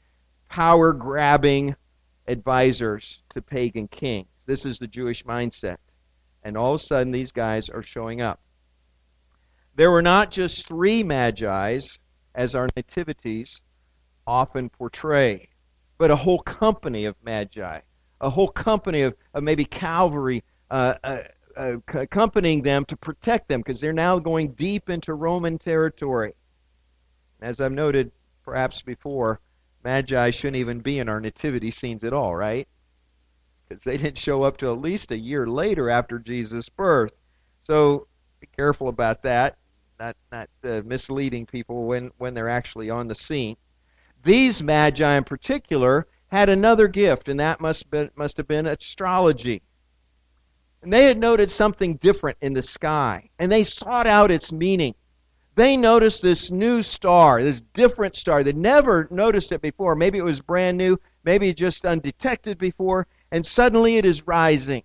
power 0.49 0.93
grabbing 0.93 1.77
advisors 2.27 3.19
to 3.35 3.43
pagan 3.43 3.89
kings. 3.89 4.29
This 4.47 4.65
is 4.65 4.79
the 4.79 4.87
Jewish 4.87 5.25
mindset. 5.25 5.77
And 6.43 6.57
all 6.57 6.75
of 6.75 6.81
a 6.81 6.85
sudden, 6.85 7.13
these 7.13 7.33
guys 7.33 7.69
are 7.69 7.83
showing 7.83 8.23
up. 8.23 8.41
There 9.77 9.91
were 9.91 10.03
not 10.03 10.31
just 10.31 10.67
three 10.67 11.03
Magi's, 11.03 11.99
as 12.35 12.55
our 12.55 12.69
nativities 12.77 13.61
often 14.27 14.69
portray, 14.71 15.49
but 15.99 16.11
a 16.11 16.17
whole 16.17 16.41
company 16.41 17.05
of 17.05 17.17
Magi, 17.23 17.81
a 18.21 18.31
whole 18.31 18.49
company 18.49 19.03
of, 19.03 19.15
of 19.35 19.43
maybe 19.43 19.65
cavalry 19.65 20.43
uh, 20.71 20.95
uh, 21.03 21.19
uh, 21.61 21.77
accompanying 21.95 22.63
them 22.63 22.87
to 22.87 22.97
protect 22.97 23.49
them 23.49 23.61
because 23.61 23.81
they're 23.81 23.93
now 23.93 24.19
going 24.19 24.53
deep 24.53 24.89
into 24.89 25.13
Roman 25.13 25.59
territory. 25.59 26.35
As 27.43 27.61
I've 27.61 27.73
noted 27.73 28.11
perhaps 28.45 28.81
before, 28.81 29.41
Magi 29.85 30.31
shouldn't 30.31 30.57
even 30.57 30.81
be 30.81 30.99
in 30.99 31.09
our 31.09 31.21
nativity 31.21 31.71
scenes 31.71 32.03
at 32.03 32.15
all, 32.15 32.35
right? 32.35 32.67
Because 33.69 33.85
they 33.85 33.99
didn't 33.99 34.17
show 34.17 34.43
up 34.43 34.57
till 34.57 34.73
at 34.73 34.81
least 34.81 35.11
a 35.11 35.19
year 35.19 35.47
later 35.47 35.91
after 35.91 36.19
Jesus' 36.19 36.69
birth. 36.71 37.13
So 37.65 38.07
be 38.41 38.49
careful 38.57 38.89
about 38.89 39.23
that, 39.23 39.59
not 39.99 40.17
not 40.33 40.49
uh, 40.65 40.81
misleading 40.85 41.45
people 41.45 41.85
when 41.85 42.11
when 42.17 42.33
they're 42.33 42.49
actually 42.49 42.89
on 42.89 43.07
the 43.07 43.15
scene. 43.15 43.57
These 44.25 44.63
Magi 44.63 45.17
in 45.17 45.25
particular 45.25 46.07
had 46.29 46.49
another 46.49 46.89
gift, 46.89 47.29
and 47.29 47.39
that 47.41 47.61
must 47.61 47.91
been, 47.91 48.11
must 48.17 48.39
have 48.39 48.49
been 48.49 48.67
astrology. 48.67 49.63
And 50.83 50.91
they 50.91 51.05
had 51.05 51.19
noted 51.19 51.53
something 51.53 51.97
different 51.97 52.39
in 52.41 52.55
the 52.55 52.63
sky, 52.63 53.29
and 53.39 53.53
they 53.53 53.65
sought 53.65 54.07
out 54.07 54.31
its 54.31 54.51
meaning. 54.51 54.95
They 55.55 55.77
noticed 55.77 56.23
this 56.23 56.51
new 56.51 56.83
star, 56.83 57.43
this 57.43 57.61
different 57.75 58.17
star. 58.17 58.43
They 58.43 58.55
never 58.55 59.07
noticed 59.11 59.53
it 59.53 59.61
before. 59.61 59.95
Maybe 59.95 60.17
it 60.17 60.25
was 60.25 60.41
brand 60.41 60.79
new, 60.79 60.99
maybe 61.23 61.53
just 61.53 61.85
undetected 61.85 62.57
before, 62.57 63.07
and 63.31 63.45
suddenly 63.45 63.97
it 63.97 64.07
is 64.07 64.27
rising. 64.27 64.83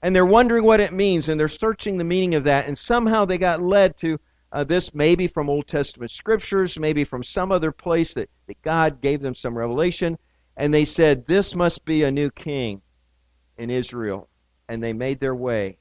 And 0.00 0.16
they're 0.16 0.24
wondering 0.24 0.64
what 0.64 0.80
it 0.80 0.94
means, 0.94 1.28
and 1.28 1.38
they're 1.38 1.48
searching 1.48 1.98
the 1.98 2.04
meaning 2.04 2.34
of 2.34 2.44
that, 2.44 2.66
and 2.66 2.76
somehow 2.76 3.26
they 3.26 3.36
got 3.36 3.62
led 3.62 3.98
to 3.98 4.18
uh, 4.52 4.64
this 4.64 4.94
maybe 4.94 5.26
from 5.26 5.50
Old 5.50 5.68
Testament 5.68 6.12
scriptures, 6.12 6.78
maybe 6.78 7.04
from 7.04 7.22
some 7.22 7.52
other 7.52 7.72
place 7.72 8.14
that, 8.14 8.30
that 8.46 8.62
God 8.62 9.02
gave 9.02 9.20
them 9.20 9.34
some 9.34 9.58
revelation, 9.58 10.16
and 10.56 10.72
they 10.72 10.86
said, 10.86 11.26
This 11.26 11.54
must 11.54 11.84
be 11.84 12.04
a 12.04 12.10
new 12.10 12.30
king 12.30 12.80
in 13.58 13.68
Israel 13.68 14.28
and 14.68 14.82
they 14.82 14.92
made 14.92 15.20
their 15.20 15.34
way 15.34 15.78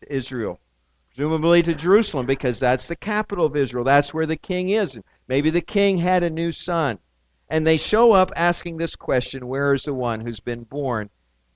to 0.00 0.12
Israel, 0.12 0.60
presumably 1.08 1.62
to 1.62 1.74
Jerusalem, 1.74 2.26
because 2.26 2.58
that's 2.58 2.88
the 2.88 2.96
capital 2.96 3.46
of 3.46 3.56
Israel. 3.56 3.84
That's 3.84 4.12
where 4.12 4.26
the 4.26 4.36
king 4.36 4.70
is. 4.70 4.98
Maybe 5.28 5.50
the 5.50 5.60
king 5.60 5.98
had 5.98 6.22
a 6.22 6.30
new 6.30 6.52
son. 6.52 6.98
And 7.50 7.66
they 7.66 7.76
show 7.78 8.12
up 8.12 8.30
asking 8.36 8.76
this 8.76 8.94
question 8.94 9.48
Where 9.48 9.72
is 9.72 9.84
the 9.84 9.94
one 9.94 10.20
who's 10.20 10.40
been 10.40 10.64
born 10.64 11.10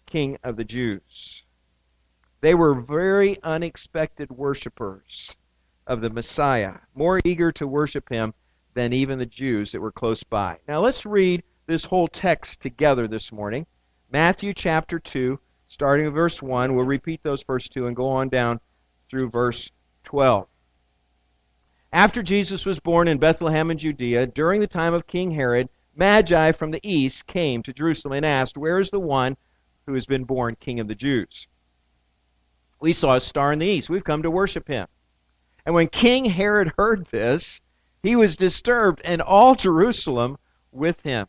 king 0.06 0.38
of 0.42 0.56
the 0.56 0.64
Jews? 0.64 1.44
They 2.40 2.54
were 2.54 2.74
very 2.74 3.38
unexpected 3.42 4.30
worshippers 4.30 5.36
of 5.86 6.00
the 6.00 6.10
Messiah, 6.10 6.74
more 6.94 7.20
eager 7.24 7.52
to 7.52 7.66
worship 7.66 8.08
him 8.08 8.34
than 8.74 8.92
even 8.92 9.18
the 9.18 9.26
Jews 9.26 9.72
that 9.72 9.80
were 9.80 9.92
close 9.92 10.22
by. 10.22 10.58
Now 10.66 10.80
let's 10.80 11.04
read 11.04 11.42
this 11.66 11.84
whole 11.84 12.08
text 12.08 12.60
together 12.60 13.06
this 13.06 13.30
morning. 13.30 13.66
Matthew 14.10 14.54
chapter 14.54 14.98
2, 14.98 15.38
starting 15.72 16.04
with 16.04 16.14
verse 16.14 16.42
1. 16.42 16.76
We'll 16.76 16.84
repeat 16.84 17.22
those 17.22 17.42
first 17.42 17.72
two 17.72 17.86
and 17.86 17.96
go 17.96 18.10
on 18.10 18.28
down 18.28 18.60
through 19.08 19.30
verse 19.30 19.70
12. 20.04 20.46
After 21.94 22.22
Jesus 22.22 22.66
was 22.66 22.78
born 22.78 23.08
in 23.08 23.16
Bethlehem 23.16 23.70
in 23.70 23.78
Judea, 23.78 24.26
during 24.26 24.60
the 24.60 24.66
time 24.66 24.92
of 24.92 25.06
King 25.06 25.30
Herod, 25.30 25.70
Magi 25.96 26.52
from 26.52 26.72
the 26.72 26.80
east 26.82 27.26
came 27.26 27.62
to 27.62 27.72
Jerusalem 27.72 28.12
and 28.12 28.26
asked, 28.26 28.58
Where 28.58 28.78
is 28.78 28.90
the 28.90 29.00
one 29.00 29.34
who 29.86 29.94
has 29.94 30.04
been 30.04 30.24
born 30.24 30.56
King 30.60 30.78
of 30.78 30.88
the 30.88 30.94
Jews? 30.94 31.48
We 32.78 32.92
saw 32.92 33.14
a 33.14 33.20
star 33.20 33.50
in 33.50 33.58
the 33.58 33.66
east. 33.66 33.88
We've 33.88 34.04
come 34.04 34.22
to 34.24 34.30
worship 34.30 34.68
him. 34.68 34.86
And 35.64 35.74
when 35.74 35.88
King 35.88 36.26
Herod 36.26 36.72
heard 36.76 37.06
this, 37.10 37.62
he 38.02 38.14
was 38.14 38.36
disturbed, 38.36 39.00
and 39.06 39.22
all 39.22 39.54
Jerusalem 39.54 40.36
with 40.70 41.00
him. 41.00 41.28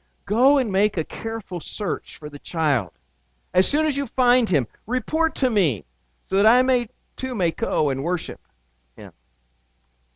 Go 0.25 0.57
and 0.57 0.71
make 0.71 0.97
a 0.97 1.03
careful 1.03 1.59
search 1.59 2.17
for 2.17 2.29
the 2.29 2.39
child. 2.39 2.91
As 3.53 3.67
soon 3.67 3.85
as 3.85 3.97
you 3.97 4.07
find 4.07 4.47
him, 4.47 4.67
report 4.85 5.35
to 5.35 5.49
me, 5.49 5.85
so 6.29 6.37
that 6.37 6.45
I 6.45 6.61
may 6.61 6.89
too 7.17 7.35
may 7.35 7.51
go 7.51 7.89
and 7.89 8.03
worship 8.03 8.39
him. 8.95 9.11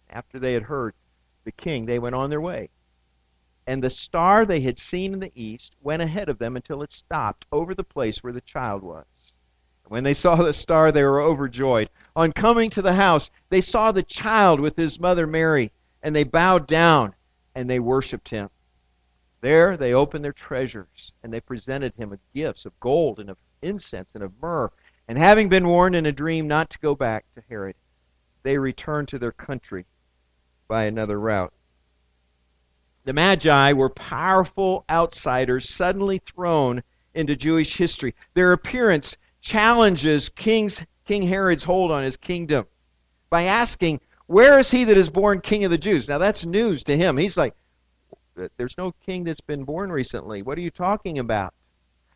After 0.10 0.40
they 0.40 0.54
had 0.54 0.64
heard 0.64 0.94
the 1.44 1.52
king, 1.52 1.86
they 1.86 2.00
went 2.00 2.16
on 2.16 2.30
their 2.30 2.42
way. 2.42 2.70
And 3.68 3.84
the 3.84 3.90
star 3.90 4.46
they 4.46 4.62
had 4.62 4.78
seen 4.78 5.14
in 5.14 5.20
the 5.20 5.32
east 5.36 5.76
went 5.82 6.02
ahead 6.02 6.30
of 6.30 6.38
them 6.38 6.56
until 6.56 6.82
it 6.82 6.92
stopped 6.92 7.46
over 7.52 7.74
the 7.74 7.84
place 7.84 8.24
where 8.24 8.34
the 8.34 8.42
child 8.42 8.84
was. 8.84 9.06
When 9.88 10.04
they 10.04 10.14
saw 10.14 10.36
the 10.36 10.54
star, 10.54 10.92
they 10.92 11.04
were 11.04 11.22
overjoyed. 11.22 11.90
On 12.16 12.32
coming 12.32 12.70
to 12.72 12.82
the 12.82 12.94
house, 12.94 13.30
they 13.50 13.62
saw 13.62 13.92
the 13.92 14.04
child 14.04 14.60
with 14.60 14.76
his 14.76 15.00
mother 15.00 15.28
Mary, 15.28 15.72
and 16.02 16.16
they 16.16 16.24
bowed 16.24 16.68
down 16.68 17.14
and 17.54 17.70
they 17.70 17.80
worshipped 17.80 18.30
him. 18.30 18.50
There 19.46 19.78
they 19.78 19.94
opened 19.94 20.26
their 20.26 20.34
treasures, 20.34 21.12
and 21.22 21.32
they 21.32 21.40
presented 21.40 21.94
him 21.94 22.10
with 22.10 22.34
gifts 22.34 22.66
of 22.66 22.80
gold 22.80 23.20
and 23.20 23.30
of 23.30 23.38
incense 23.62 24.10
and 24.16 24.24
of 24.24 24.34
myrrh. 24.42 24.72
And 25.08 25.20
having 25.20 25.50
been 25.50 25.68
warned 25.68 25.96
in 25.96 26.08
a 26.08 26.12
dream 26.12 26.48
not 26.48 26.72
to 26.72 26.80
go 26.80 26.96
back 26.96 27.26
to 27.36 27.44
Herod, 27.48 27.76
they 28.42 28.58
returned 28.58 29.08
to 29.10 29.20
their 29.20 29.32
country 29.32 29.86
by 30.68 30.86
another 30.86 31.20
route. 31.20 31.54
The 33.04 33.14
Magi 33.14 33.74
were 33.74 33.92
powerful 33.92 34.84
outsiders 34.90 35.70
suddenly 35.70 36.18
thrown 36.18 36.82
into 37.14 37.36
Jewish 37.36 37.78
history. 37.78 38.16
Their 38.34 38.52
appearance 38.52 39.16
challenges 39.42 40.28
King's, 40.30 40.82
King 41.06 41.22
Herod's 41.22 41.64
hold 41.64 41.92
on 41.92 42.04
his 42.04 42.18
kingdom 42.18 42.66
by 43.30 43.44
asking, 43.44 44.02
Where 44.26 44.58
is 44.58 44.72
he 44.72 44.86
that 44.86 44.98
is 44.98 45.08
born 45.08 45.40
king 45.40 45.66
of 45.66 45.70
the 45.70 45.78
Jews? 45.78 46.08
Now 46.08 46.18
that's 46.18 46.46
news 46.46 46.84
to 46.86 46.98
him. 46.98 47.16
He's 47.16 47.38
like, 47.38 47.54
There's 48.58 48.78
no 48.78 48.94
king 49.06 49.24
that's 49.24 49.42
been 49.42 49.64
born 49.64 49.92
recently. 49.92 50.42
What 50.42 50.58
are 50.58 50.62
you 50.62 50.72
talking 50.72 51.20
about? 51.20 51.54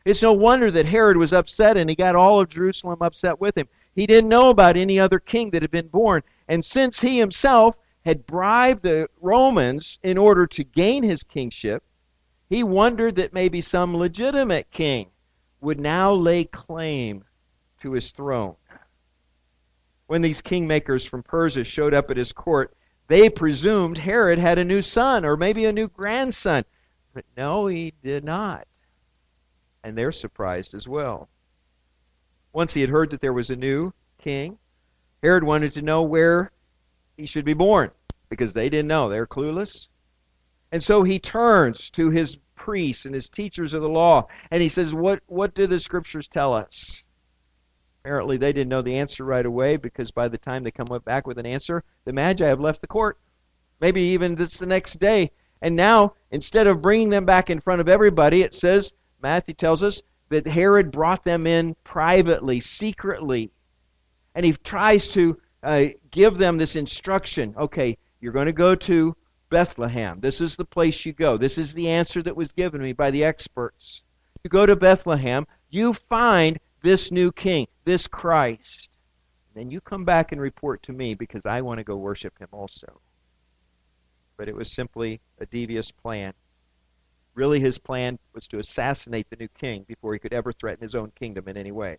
It's 0.06 0.22
no 0.22 0.34
wonder 0.34 0.72
that 0.72 0.86
Herod 0.86 1.18
was 1.18 1.34
upset 1.34 1.78
and 1.78 1.90
he 1.90 1.96
got 1.96 2.16
all 2.16 2.40
of 2.40 2.50
Jerusalem 2.50 3.00
upset 3.02 3.40
with 3.40 3.58
him. 3.58 3.68
He 3.96 4.08
didn't 4.08 4.30
know 4.30 4.50
about 4.50 4.78
any 4.78 5.00
other 5.00 5.20
king 5.20 5.50
that 5.52 5.62
had 5.62 5.72
been 5.72 5.88
born. 5.88 6.24
And 6.48 6.64
since 6.64 7.00
he 7.00 7.20
himself 7.20 7.76
had 8.06 8.26
bribed 8.26 8.84
the 8.84 9.10
Romans 9.22 10.00
in 10.04 10.18
order 10.18 10.48
to 10.48 10.64
gain 10.64 11.04
his 11.04 11.24
kingship, 11.24 11.84
he 12.50 12.64
wondered 12.64 13.16
that 13.18 13.34
maybe 13.34 13.62
some 13.62 13.96
legitimate 13.96 14.72
king 14.72 15.10
would 15.62 15.80
now 15.80 16.14
lay 16.14 16.46
claim 16.46 17.24
to 17.82 17.92
his 17.92 18.12
throne. 18.12 18.56
When 20.08 20.22
these 20.22 20.42
kingmakers 20.42 21.08
from 21.08 21.22
Persia 21.22 21.64
showed 21.64 21.94
up 21.94 22.10
at 22.10 22.18
his 22.18 22.32
court, 22.32 22.74
they 23.10 23.28
presumed 23.28 23.98
Herod 23.98 24.38
had 24.38 24.60
a 24.60 24.64
new 24.64 24.84
son 24.84 25.26
or 25.26 25.36
maybe 25.36 25.66
a 25.66 25.74
new 25.74 25.88
grandson. 25.90 26.64
But 27.14 27.26
no, 27.36 27.66
he 27.66 27.94
did 28.04 28.24
not. 28.24 28.68
And 29.84 29.98
they're 29.98 30.12
surprised 30.12 30.76
as 30.76 30.88
well. 30.88 31.28
Once 32.54 32.74
he 32.74 32.82
had 32.82 32.90
heard 32.90 33.10
that 33.10 33.20
there 33.20 33.34
was 33.34 33.50
a 33.50 33.56
new 33.56 33.92
king, 34.20 34.60
Herod 35.24 35.44
wanted 35.44 35.74
to 35.74 35.82
know 35.82 36.04
where 36.04 36.52
he 37.18 37.26
should 37.26 37.46
be 37.46 37.54
born 37.54 37.90
because 38.30 38.54
they 38.54 38.70
didn't 38.70 38.88
know. 38.88 39.10
They're 39.10 39.28
clueless. 39.28 39.88
And 40.72 40.84
so 40.84 41.02
he 41.02 41.18
turns 41.18 41.90
to 41.92 42.12
his 42.12 42.38
priests 42.56 43.06
and 43.06 43.16
his 43.16 43.28
teachers 43.28 43.74
of 43.74 43.82
the 43.82 43.90
law 43.90 44.28
and 44.52 44.62
he 44.62 44.70
says, 44.70 44.94
What, 44.94 45.24
what 45.26 45.56
do 45.56 45.66
the 45.66 45.80
scriptures 45.80 46.28
tell 46.28 46.54
us? 46.54 47.04
Apparently, 48.10 48.38
they 48.38 48.52
didn't 48.52 48.70
know 48.70 48.82
the 48.82 48.96
answer 48.96 49.24
right 49.24 49.46
away 49.46 49.78
because 49.78 50.10
by 50.10 50.28
the 50.28 50.40
time 50.40 50.64
they 50.64 50.72
come 50.72 50.88
back 51.06 51.28
with 51.28 51.38
an 51.38 51.46
answer, 51.46 51.84
the 52.06 52.12
Magi 52.12 52.44
have 52.44 52.60
left 52.60 52.82
the 52.82 52.88
court. 52.88 53.20
Maybe 53.82 54.02
even 54.02 54.34
this 54.34 54.58
the 54.58 54.66
next 54.66 55.00
day. 55.00 55.30
And 55.62 55.76
now, 55.76 56.16
instead 56.32 56.66
of 56.66 56.82
bringing 56.82 57.10
them 57.10 57.24
back 57.24 57.52
in 57.52 57.60
front 57.60 57.82
of 57.82 57.88
everybody, 57.88 58.42
it 58.42 58.56
says, 58.56 58.94
Matthew 59.22 59.54
tells 59.54 59.84
us, 59.84 60.02
that 60.30 60.48
Herod 60.48 60.92
brought 60.92 61.24
them 61.24 61.46
in 61.46 61.76
privately, 61.84 62.60
secretly. 62.62 63.52
And 64.34 64.44
he 64.44 64.54
tries 64.54 65.10
to 65.10 65.40
uh, 65.62 65.86
give 66.10 66.36
them 66.40 66.58
this 66.58 66.76
instruction. 66.76 67.54
Okay, 67.60 67.96
you're 68.22 68.34
going 68.34 68.48
to 68.48 68.54
go 68.54 68.74
to 68.74 69.16
Bethlehem. 69.52 70.20
This 70.20 70.42
is 70.42 70.56
the 70.56 70.66
place 70.66 71.06
you 71.06 71.14
go. 71.14 71.38
This 71.38 71.60
is 71.60 71.76
the 71.76 71.90
answer 71.90 72.24
that 72.24 72.36
was 72.36 72.52
given 72.54 72.82
me 72.82 72.92
by 72.92 73.12
the 73.12 73.24
experts. 73.24 74.02
You 74.44 74.50
go 74.50 74.66
to 74.66 74.76
Bethlehem, 74.76 75.46
you 75.70 75.94
find 75.94 76.60
this 76.82 77.12
new 77.12 77.32
king, 77.32 77.68
this 77.86 78.08
Christ. 78.08 78.90
Then 79.56 79.72
you 79.72 79.82
come 79.82 80.06
back 80.06 80.32
and 80.32 80.40
report 80.40 80.84
to 80.84 80.94
me 80.94 81.16
because 81.16 81.46
I 81.46 81.62
want 81.62 81.80
to 81.80 81.84
go 81.84 81.98
worship 81.98 82.38
him 82.40 82.50
also. 82.52 83.02
But 84.38 84.48
it 84.48 84.56
was 84.56 84.72
simply 84.72 85.20
a 85.40 85.46
devious 85.46 85.92
plan. 85.92 86.34
Really, 87.34 87.60
his 87.60 87.78
plan 87.78 88.20
was 88.34 88.48
to 88.48 88.60
assassinate 88.60 89.30
the 89.30 89.36
new 89.36 89.48
king 89.50 89.84
before 89.88 90.14
he 90.14 90.20
could 90.20 90.34
ever 90.34 90.52
threaten 90.52 90.82
his 90.82 90.96
own 90.96 91.12
kingdom 91.12 91.48
in 91.48 91.58
any 91.58 91.72
way. 91.72 91.98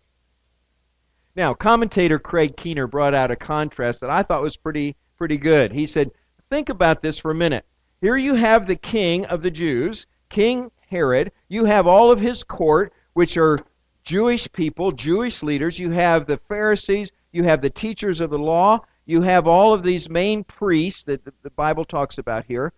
Now, 1.35 1.53
commentator 1.53 2.19
Craig 2.19 2.57
Keener 2.57 2.87
brought 2.87 3.13
out 3.13 3.31
a 3.31 3.35
contrast 3.35 4.01
that 4.01 4.09
I 4.09 4.23
thought 4.23 4.41
was 4.41 4.57
pretty 4.57 4.95
pretty 5.17 5.37
good. 5.37 5.71
He 5.71 5.85
said, 5.85 6.11
"Think 6.49 6.69
about 6.69 7.01
this 7.01 7.17
for 7.17 7.31
a 7.31 7.35
minute. 7.35 7.65
Here 8.01 8.17
you 8.17 8.33
have 8.35 8.65
the 8.65 8.75
king 8.75 9.25
of 9.27 9.41
the 9.41 9.51
Jews, 9.51 10.07
King 10.29 10.71
Herod. 10.89 11.31
You 11.47 11.65
have 11.65 11.87
all 11.87 12.11
of 12.11 12.19
his 12.19 12.43
court, 12.43 12.91
which 13.13 13.37
are 13.37 13.59
Jewish 14.03 14.51
people, 14.51 14.91
Jewish 14.91 15.43
leaders. 15.43 15.77
You 15.77 15.91
have 15.91 16.25
the 16.25 16.37
Pharisees. 16.37 17.11
You 17.31 17.43
have 17.43 17.61
the 17.61 17.69
teachers 17.69 18.19
of 18.19 18.29
the 18.29 18.39
law. 18.39 18.79
You 19.05 19.21
have 19.21 19.47
all 19.47 19.73
of 19.73 19.83
these 19.83 20.09
main 20.09 20.43
priests 20.43 21.03
that 21.05 21.23
the 21.23 21.49
Bible 21.51 21.85
talks 21.85 22.17
about 22.17 22.45
here. 22.45 22.73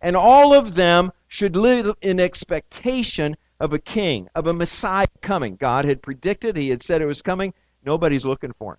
And 0.00 0.16
all 0.16 0.52
of 0.52 0.74
them 0.74 1.12
should 1.28 1.56
live 1.56 1.94
in 2.02 2.20
expectation 2.20 3.36
of 3.60 3.72
a 3.72 3.78
king, 3.78 4.28
of 4.34 4.46
a 4.46 4.52
Messiah 4.52 5.06
coming. 5.22 5.56
God 5.56 5.84
had 5.84 6.02
predicted, 6.02 6.56
He 6.56 6.70
had 6.70 6.82
said 6.82 7.00
it 7.00 7.06
was 7.06 7.22
coming. 7.22 7.54
Nobody's 7.84 8.24
looking 8.24 8.52
for 8.58 8.74
him. 8.74 8.78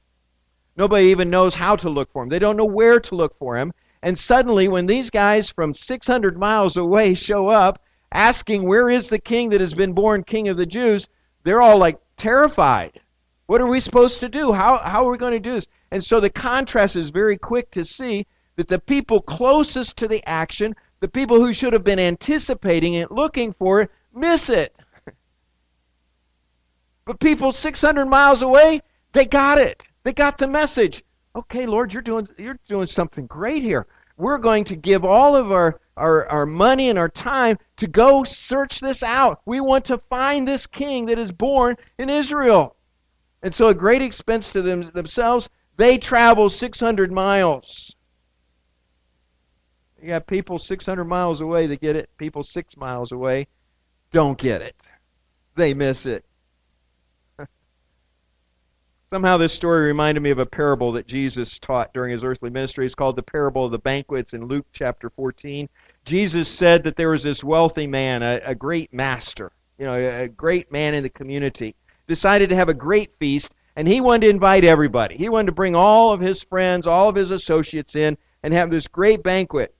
Nobody 0.78 1.06
even 1.06 1.30
knows 1.30 1.54
how 1.54 1.76
to 1.78 1.90
look 1.90 2.12
for 2.12 2.24
him. 2.24 2.30
They 2.30 2.40
don't 2.40 2.58
know 2.58 2.66
where 2.66 3.00
to 3.00 3.16
look 3.16 3.38
for 3.38 3.58
him. 3.58 3.74
And 4.02 4.18
suddenly, 4.18 4.68
when 4.68 4.86
these 4.86 5.10
guys 5.10 5.50
from 5.50 5.74
600 5.74 6.38
miles 6.38 6.78
away 6.78 7.14
show 7.16 7.48
up 7.48 7.82
asking, 8.12 8.68
Where 8.68 8.90
is 8.90 9.10
the 9.10 9.20
king 9.20 9.50
that 9.50 9.62
has 9.62 9.74
been 9.74 9.94
born 9.94 10.24
king 10.24 10.48
of 10.48 10.58
the 10.58 10.66
Jews? 10.66 11.08
They're 11.46 11.62
all 11.62 11.78
like 11.78 12.00
terrified. 12.18 13.00
What 13.46 13.62
are 13.62 13.68
we 13.68 13.80
supposed 13.80 14.20
to 14.20 14.28
do? 14.28 14.52
How, 14.52 14.80
how 14.80 15.08
are 15.08 15.12
we 15.12 15.18
going 15.18 15.34
to 15.34 15.40
do 15.40 15.54
this? 15.54 15.68
And 15.92 16.04
so 16.04 16.20
the 16.20 16.30
contrast 16.30 16.96
is 16.96 17.10
very 17.12 17.38
quick 17.38 17.72
to 17.72 17.86
see 17.86 18.26
that 18.56 18.68
the 18.68 18.80
people 18.80 19.22
closest 19.22 19.96
to 19.98 20.08
the 20.08 20.28
action, 20.28 20.76
the 21.00 21.08
people 21.08 21.38
who 21.38 21.54
should 21.54 21.74
have 21.74 21.84
been 21.84 22.00
anticipating 22.00 22.96
it, 22.96 23.12
looking 23.12 23.54
for 23.54 23.82
it, 23.82 23.92
miss 24.14 24.50
it. 24.50 24.76
But 27.06 27.20
people 27.20 27.52
600 27.52 28.06
miles 28.08 28.42
away, 28.42 28.82
they 29.14 29.26
got 29.26 29.60
it. 29.60 29.84
They 30.04 30.14
got 30.14 30.40
the 30.40 30.48
message. 30.48 31.04
Okay, 31.36 31.68
Lord, 31.68 31.94
you're 31.94 32.02
doing 32.02 32.28
you're 32.38 32.60
doing 32.68 32.88
something 32.88 33.28
great 33.28 33.62
here. 33.62 33.86
We're 34.18 34.38
going 34.38 34.64
to 34.66 34.76
give 34.76 35.04
all 35.04 35.36
of 35.36 35.52
our, 35.52 35.80
our, 35.98 36.28
our 36.30 36.46
money 36.46 36.90
and 36.90 36.98
our 36.98 37.10
time 37.10 37.58
to 37.78 37.88
go 37.88 38.24
search 38.24 38.80
this 38.80 39.04
out. 39.04 39.42
We 39.46 39.60
want 39.60 39.86
to 39.86 39.98
find 40.10 40.48
this 40.48 40.68
king 40.68 41.06
that 41.06 41.20
is 41.20 41.32
born 41.32 41.76
in 41.98 42.10
Israel. 42.10 42.76
And 43.44 43.54
so, 43.54 43.70
at 43.70 43.78
great 43.78 44.02
expense 44.02 44.52
to 44.52 44.62
them, 44.62 44.90
themselves, 44.94 45.50
they 45.78 45.98
travel 45.98 46.50
600 46.50 47.12
miles. 47.12 47.94
You 50.02 50.08
got 50.10 50.28
people 50.28 50.60
600 50.60 51.04
miles 51.06 51.42
away 51.42 51.68
that 51.68 51.82
get 51.82 51.96
it, 51.96 52.10
people 52.18 52.44
six 52.44 52.78
miles 52.78 53.12
away 53.12 53.48
don't 54.12 54.38
get 54.38 54.62
it. 54.62 54.76
They 55.56 55.74
miss 55.74 56.06
it. 56.06 56.24
Somehow, 59.16 59.38
this 59.38 59.54
story 59.54 59.86
reminded 59.86 60.20
me 60.20 60.32
of 60.32 60.40
a 60.40 60.46
parable 60.46 60.92
that 60.92 61.08
Jesus 61.08 61.58
taught 61.58 61.94
during 61.94 62.12
his 62.12 62.22
earthly 62.22 62.50
ministry. 62.50 62.86
It's 62.86 62.96
called 62.96 63.16
the 63.16 63.24
parable 63.24 63.64
of 63.64 63.72
the 63.72 63.80
banquets 63.80 64.34
in 64.34 64.50
Luke 64.50 64.66
chapter 64.74 65.10
14. 65.10 65.70
Jesus 66.04 66.50
said 66.50 66.84
that 66.84 66.98
there 66.98 67.12
was 67.12 67.24
this 67.24 67.42
wealthy 67.42 67.88
man, 67.88 68.24
a, 68.24 68.42
a 68.44 68.54
great 68.54 68.94
master, 68.94 69.54
you 69.80 69.86
know, 69.86 69.94
a 69.94 70.28
great 70.28 70.70
man 70.70 70.94
in 70.94 71.02
the 71.02 71.10
community, 71.10 71.76
decided 72.10 72.50
to 72.50 72.58
have 72.58 72.68
a 72.68 72.74
great 72.74 73.16
feast, 73.18 73.54
and 73.78 73.88
he 73.88 74.02
wanted 74.02 74.26
to 74.26 74.32
invite 74.32 74.66
everybody. 74.66 75.16
He 75.16 75.30
wanted 75.30 75.46
to 75.46 75.52
bring 75.54 75.78
all 75.78 76.12
of 76.12 76.20
his 76.20 76.44
friends, 76.44 76.86
all 76.86 77.08
of 77.08 77.16
his 77.16 77.32
associates 77.32 77.96
in, 77.96 78.18
and 78.44 78.54
have 78.54 78.70
this 78.70 78.90
great 78.90 79.24
banquet. 79.24 79.74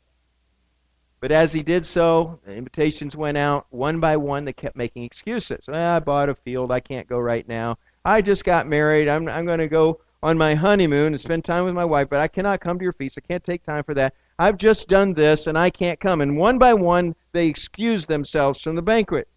But 1.20 1.34
as 1.34 1.52
he 1.52 1.62
did 1.62 1.86
so, 1.86 2.40
the 2.46 2.54
invitations 2.54 3.18
went 3.18 3.36
out 3.36 3.68
one 3.70 4.00
by 4.00 4.16
one. 4.16 4.46
They 4.46 4.54
kept 4.54 4.78
making 4.78 5.04
excuses. 5.04 5.66
Ah, 5.68 5.98
I 5.98 6.00
bought 6.00 6.30
a 6.30 6.36
field. 6.36 6.72
I 6.72 6.80
can't 6.80 7.10
go 7.10 7.20
right 7.20 7.46
now. 7.50 7.78
I 8.06 8.22
just 8.22 8.46
got 8.46 8.68
married. 8.68 9.08
I'm, 9.08 9.28
I'm 9.28 9.46
going 9.46 9.60
to 9.60 9.68
go 9.68 10.00
on 10.22 10.38
my 10.38 10.54
honeymoon 10.56 11.14
and 11.14 11.20
spend 11.20 11.44
time 11.44 11.66
with 11.66 11.74
my 11.74 11.86
wife, 11.86 12.08
but 12.10 12.20
I 12.20 12.28
cannot 12.28 12.62
come 12.62 12.78
to 12.78 12.84
your 12.84 12.94
feast. 12.94 13.18
I 13.18 13.28
can't 13.28 13.44
take 13.44 13.66
time 13.66 13.84
for 13.84 13.96
that. 13.96 14.14
I've 14.38 14.58
just 14.58 14.88
done 14.88 15.14
this 15.14 15.48
and 15.48 15.58
I 15.58 15.70
can't 15.70 16.00
come. 16.00 16.22
And 16.22 16.38
one 16.38 16.58
by 16.60 16.74
one, 16.74 17.16
they 17.32 17.48
excused 17.48 18.08
themselves 18.08 18.62
from 18.62 18.76
the 18.76 18.82
banquet. 18.82 19.28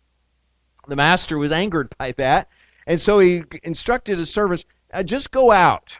The 0.86 0.96
master 0.96 1.38
was 1.38 1.52
angered 1.52 1.94
by 1.98 2.12
that, 2.12 2.48
and 2.86 2.98
so 2.98 3.18
he 3.18 3.42
instructed 3.62 4.18
his 4.18 4.30
servants 4.30 4.64
uh, 4.92 5.02
just 5.02 5.30
go 5.30 5.50
out 5.50 5.92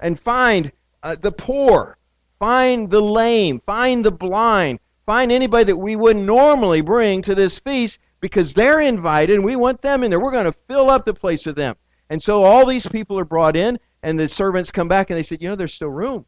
and 0.00 0.18
find 0.18 0.72
uh, 1.02 1.16
the 1.20 1.32
poor, 1.32 1.96
find 2.38 2.90
the 2.90 3.00
lame, 3.00 3.60
find 3.64 4.04
the 4.04 4.10
blind, 4.10 4.80
find 5.06 5.30
anybody 5.30 5.64
that 5.64 5.76
we 5.76 5.96
wouldn't 5.96 6.24
normally 6.24 6.80
bring 6.80 7.22
to 7.22 7.34
this 7.34 7.60
feast 7.60 8.00
because 8.20 8.52
they're 8.52 8.80
invited 8.80 9.36
and 9.36 9.44
we 9.44 9.54
want 9.54 9.80
them 9.80 10.02
in 10.02 10.10
there. 10.10 10.18
We're 10.18 10.32
going 10.32 10.50
to 10.50 10.58
fill 10.66 10.90
up 10.90 11.04
the 11.04 11.14
place 11.14 11.46
with 11.46 11.54
them. 11.54 11.76
And 12.10 12.22
so 12.22 12.44
all 12.44 12.64
these 12.66 12.86
people 12.86 13.18
are 13.18 13.24
brought 13.24 13.56
in, 13.56 13.78
and 14.02 14.18
the 14.18 14.28
servants 14.28 14.70
come 14.70 14.88
back 14.88 15.10
and 15.10 15.18
they 15.18 15.22
said, 15.22 15.42
you 15.42 15.48
know, 15.48 15.56
there's 15.56 15.74
still 15.74 15.88
room. 15.88 16.24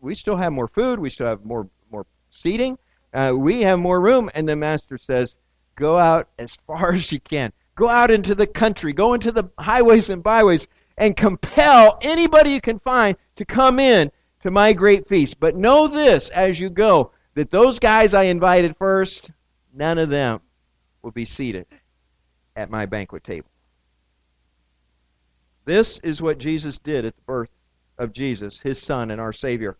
We 0.00 0.14
still 0.14 0.36
have 0.36 0.52
more 0.52 0.68
food. 0.68 0.98
We 0.98 1.10
still 1.10 1.26
have 1.26 1.44
more 1.44 1.68
more 1.90 2.06
seating. 2.30 2.78
Uh, 3.12 3.34
we 3.36 3.62
have 3.62 3.78
more 3.78 4.00
room. 4.00 4.30
And 4.34 4.48
the 4.48 4.56
master 4.56 4.96
says, 4.96 5.36
go 5.76 5.98
out 5.98 6.28
as 6.38 6.56
far 6.66 6.94
as 6.94 7.12
you 7.12 7.20
can. 7.20 7.52
Go 7.74 7.88
out 7.88 8.10
into 8.10 8.34
the 8.34 8.46
country. 8.46 8.92
Go 8.92 9.14
into 9.14 9.32
the 9.32 9.50
highways 9.58 10.08
and 10.08 10.22
byways 10.22 10.66
and 10.96 11.16
compel 11.16 11.98
anybody 12.02 12.50
you 12.50 12.60
can 12.60 12.78
find 12.78 13.16
to 13.36 13.44
come 13.44 13.80
in 13.80 14.10
to 14.42 14.50
my 14.50 14.72
great 14.72 15.08
feast. 15.08 15.40
But 15.40 15.56
know 15.56 15.88
this 15.88 16.30
as 16.30 16.60
you 16.60 16.70
go 16.70 17.12
that 17.34 17.50
those 17.50 17.78
guys 17.78 18.14
I 18.14 18.24
invited 18.24 18.76
first, 18.76 19.30
none 19.74 19.98
of 19.98 20.10
them 20.10 20.40
will 21.02 21.10
be 21.10 21.24
seated 21.24 21.66
at 22.56 22.70
my 22.70 22.86
banquet 22.86 23.24
table. 23.24 23.48
This 25.64 25.98
is 25.98 26.22
what 26.22 26.38
Jesus 26.38 26.78
did 26.78 27.04
at 27.04 27.14
the 27.16 27.22
birth 27.22 27.50
of 27.98 28.12
Jesus, 28.12 28.58
his 28.58 28.80
Son 28.80 29.10
and 29.10 29.20
our 29.20 29.32
Savior. 29.32 29.76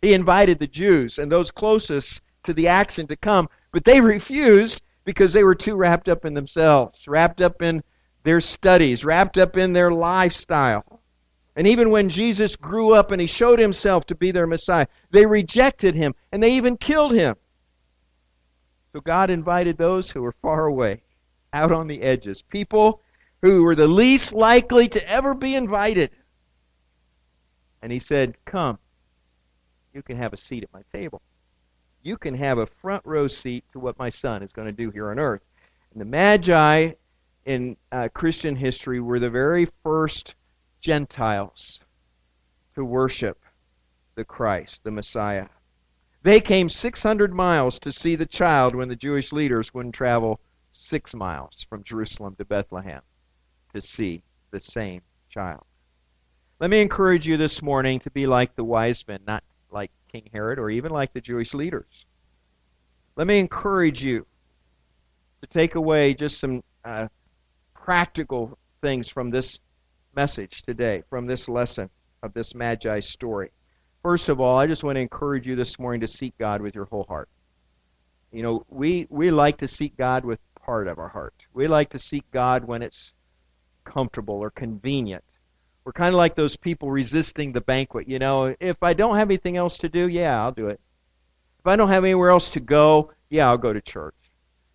He 0.00 0.14
invited 0.14 0.58
the 0.58 0.66
Jews 0.66 1.18
and 1.18 1.30
those 1.30 1.50
closest 1.50 2.20
to 2.42 2.52
the 2.52 2.68
action 2.68 3.06
to 3.06 3.16
come, 3.16 3.48
but 3.70 3.84
they 3.84 4.00
refused 4.00 4.82
because 5.04 5.32
they 5.32 5.44
were 5.44 5.54
too 5.54 5.76
wrapped 5.76 6.08
up 6.08 6.24
in 6.24 6.34
themselves, 6.34 7.06
wrapped 7.06 7.40
up 7.40 7.62
in 7.62 7.82
their 8.24 8.40
studies, 8.40 9.04
wrapped 9.04 9.38
up 9.38 9.56
in 9.56 9.72
their 9.72 9.92
lifestyle. 9.92 11.00
And 11.54 11.66
even 11.66 11.90
when 11.90 12.08
Jesus 12.08 12.56
grew 12.56 12.94
up 12.94 13.10
and 13.10 13.20
he 13.20 13.26
showed 13.26 13.58
himself 13.58 14.06
to 14.06 14.14
be 14.14 14.30
their 14.30 14.46
Messiah, 14.46 14.86
they 15.10 15.26
rejected 15.26 15.94
him 15.94 16.14
and 16.32 16.42
they 16.42 16.54
even 16.54 16.76
killed 16.76 17.12
him. 17.12 17.36
So 18.92 19.00
God 19.00 19.30
invited 19.30 19.76
those 19.76 20.10
who 20.10 20.22
were 20.22 20.34
far 20.42 20.66
away, 20.66 21.02
out 21.52 21.72
on 21.72 21.86
the 21.86 22.02
edges, 22.02 22.42
people 22.42 23.02
who 23.42 23.64
were 23.64 23.74
the 23.74 23.88
least 23.88 24.32
likely 24.32 24.88
to 24.88 25.08
ever 25.08 25.34
be 25.34 25.56
invited. 25.56 26.10
And 27.82 27.90
he 27.90 27.98
said, 27.98 28.36
Come, 28.44 28.78
you 29.92 30.02
can 30.02 30.16
have 30.16 30.32
a 30.32 30.36
seat 30.36 30.62
at 30.62 30.72
my 30.72 30.82
table. 30.92 31.20
You 32.02 32.16
can 32.16 32.34
have 32.34 32.58
a 32.58 32.66
front 32.66 33.04
row 33.04 33.28
seat 33.28 33.64
to 33.72 33.80
what 33.80 33.98
my 33.98 34.10
son 34.10 34.42
is 34.42 34.52
going 34.52 34.66
to 34.66 34.72
do 34.72 34.90
here 34.90 35.10
on 35.10 35.18
earth. 35.18 35.42
And 35.92 36.00
the 36.00 36.06
Magi 36.06 36.92
in 37.44 37.76
uh, 37.90 38.08
Christian 38.14 38.54
history 38.54 39.00
were 39.00 39.18
the 39.18 39.30
very 39.30 39.68
first 39.82 40.36
Gentiles 40.80 41.80
to 42.76 42.84
worship 42.84 43.38
the 44.14 44.24
Christ, 44.24 44.84
the 44.84 44.90
Messiah. 44.90 45.48
They 46.22 46.40
came 46.40 46.68
600 46.68 47.34
miles 47.34 47.80
to 47.80 47.92
see 47.92 48.14
the 48.14 48.26
child 48.26 48.76
when 48.76 48.88
the 48.88 48.96
Jewish 48.96 49.32
leaders 49.32 49.74
wouldn't 49.74 49.96
travel 49.96 50.38
six 50.70 51.14
miles 51.14 51.66
from 51.68 51.82
Jerusalem 51.82 52.36
to 52.36 52.44
Bethlehem 52.44 53.02
to 53.74 53.80
see 53.80 54.22
the 54.50 54.60
same 54.60 55.02
child. 55.30 55.64
Let 56.60 56.70
me 56.70 56.80
encourage 56.80 57.26
you 57.26 57.36
this 57.36 57.60
morning 57.60 57.98
to 58.00 58.10
be 58.10 58.26
like 58.26 58.54
the 58.54 58.64
wise 58.64 59.04
men, 59.08 59.20
not 59.26 59.42
like 59.70 59.90
King 60.10 60.28
Herod 60.32 60.58
or 60.58 60.70
even 60.70 60.92
like 60.92 61.12
the 61.12 61.20
Jewish 61.20 61.54
leaders. 61.54 62.06
Let 63.16 63.26
me 63.26 63.38
encourage 63.38 64.02
you 64.02 64.26
to 65.40 65.46
take 65.48 65.74
away 65.74 66.14
just 66.14 66.38
some 66.38 66.62
uh, 66.84 67.08
practical 67.74 68.56
things 68.80 69.08
from 69.08 69.30
this 69.30 69.58
message 70.14 70.62
today, 70.62 71.02
from 71.10 71.26
this 71.26 71.48
lesson 71.48 71.90
of 72.22 72.32
this 72.32 72.54
Magi 72.54 73.00
story. 73.00 73.50
First 74.02 74.28
of 74.28 74.40
all, 74.40 74.58
I 74.58 74.66
just 74.66 74.84
want 74.84 74.96
to 74.96 75.00
encourage 75.00 75.46
you 75.46 75.56
this 75.56 75.78
morning 75.78 76.00
to 76.00 76.08
seek 76.08 76.36
God 76.38 76.60
with 76.60 76.74
your 76.74 76.86
whole 76.86 77.04
heart. 77.08 77.28
You 78.30 78.42
know, 78.42 78.66
we, 78.68 79.06
we 79.10 79.30
like 79.30 79.58
to 79.58 79.68
seek 79.68 79.96
God 79.96 80.24
with 80.24 80.40
part 80.64 80.88
of 80.88 80.98
our 80.98 81.08
heart. 81.08 81.34
We 81.52 81.68
like 81.68 81.90
to 81.90 81.98
seek 81.98 82.24
God 82.30 82.64
when 82.64 82.82
it's 82.82 83.12
comfortable 83.84 84.36
or 84.36 84.50
convenient. 84.50 85.24
We're 85.84 85.92
kind 85.92 86.14
of 86.14 86.18
like 86.18 86.36
those 86.36 86.56
people 86.56 86.90
resisting 86.90 87.52
the 87.52 87.60
banquet. 87.60 88.08
You 88.08 88.18
know, 88.18 88.54
if 88.60 88.82
I 88.82 88.94
don't 88.94 89.16
have 89.16 89.28
anything 89.28 89.56
else 89.56 89.78
to 89.78 89.88
do, 89.88 90.08
yeah, 90.08 90.40
I'll 90.40 90.52
do 90.52 90.68
it. 90.68 90.80
If 91.58 91.66
I 91.66 91.76
don't 91.76 91.90
have 91.90 92.04
anywhere 92.04 92.30
else 92.30 92.50
to 92.50 92.60
go, 92.60 93.12
yeah, 93.30 93.48
I'll 93.48 93.58
go 93.58 93.72
to 93.72 93.80
church. 93.80 94.14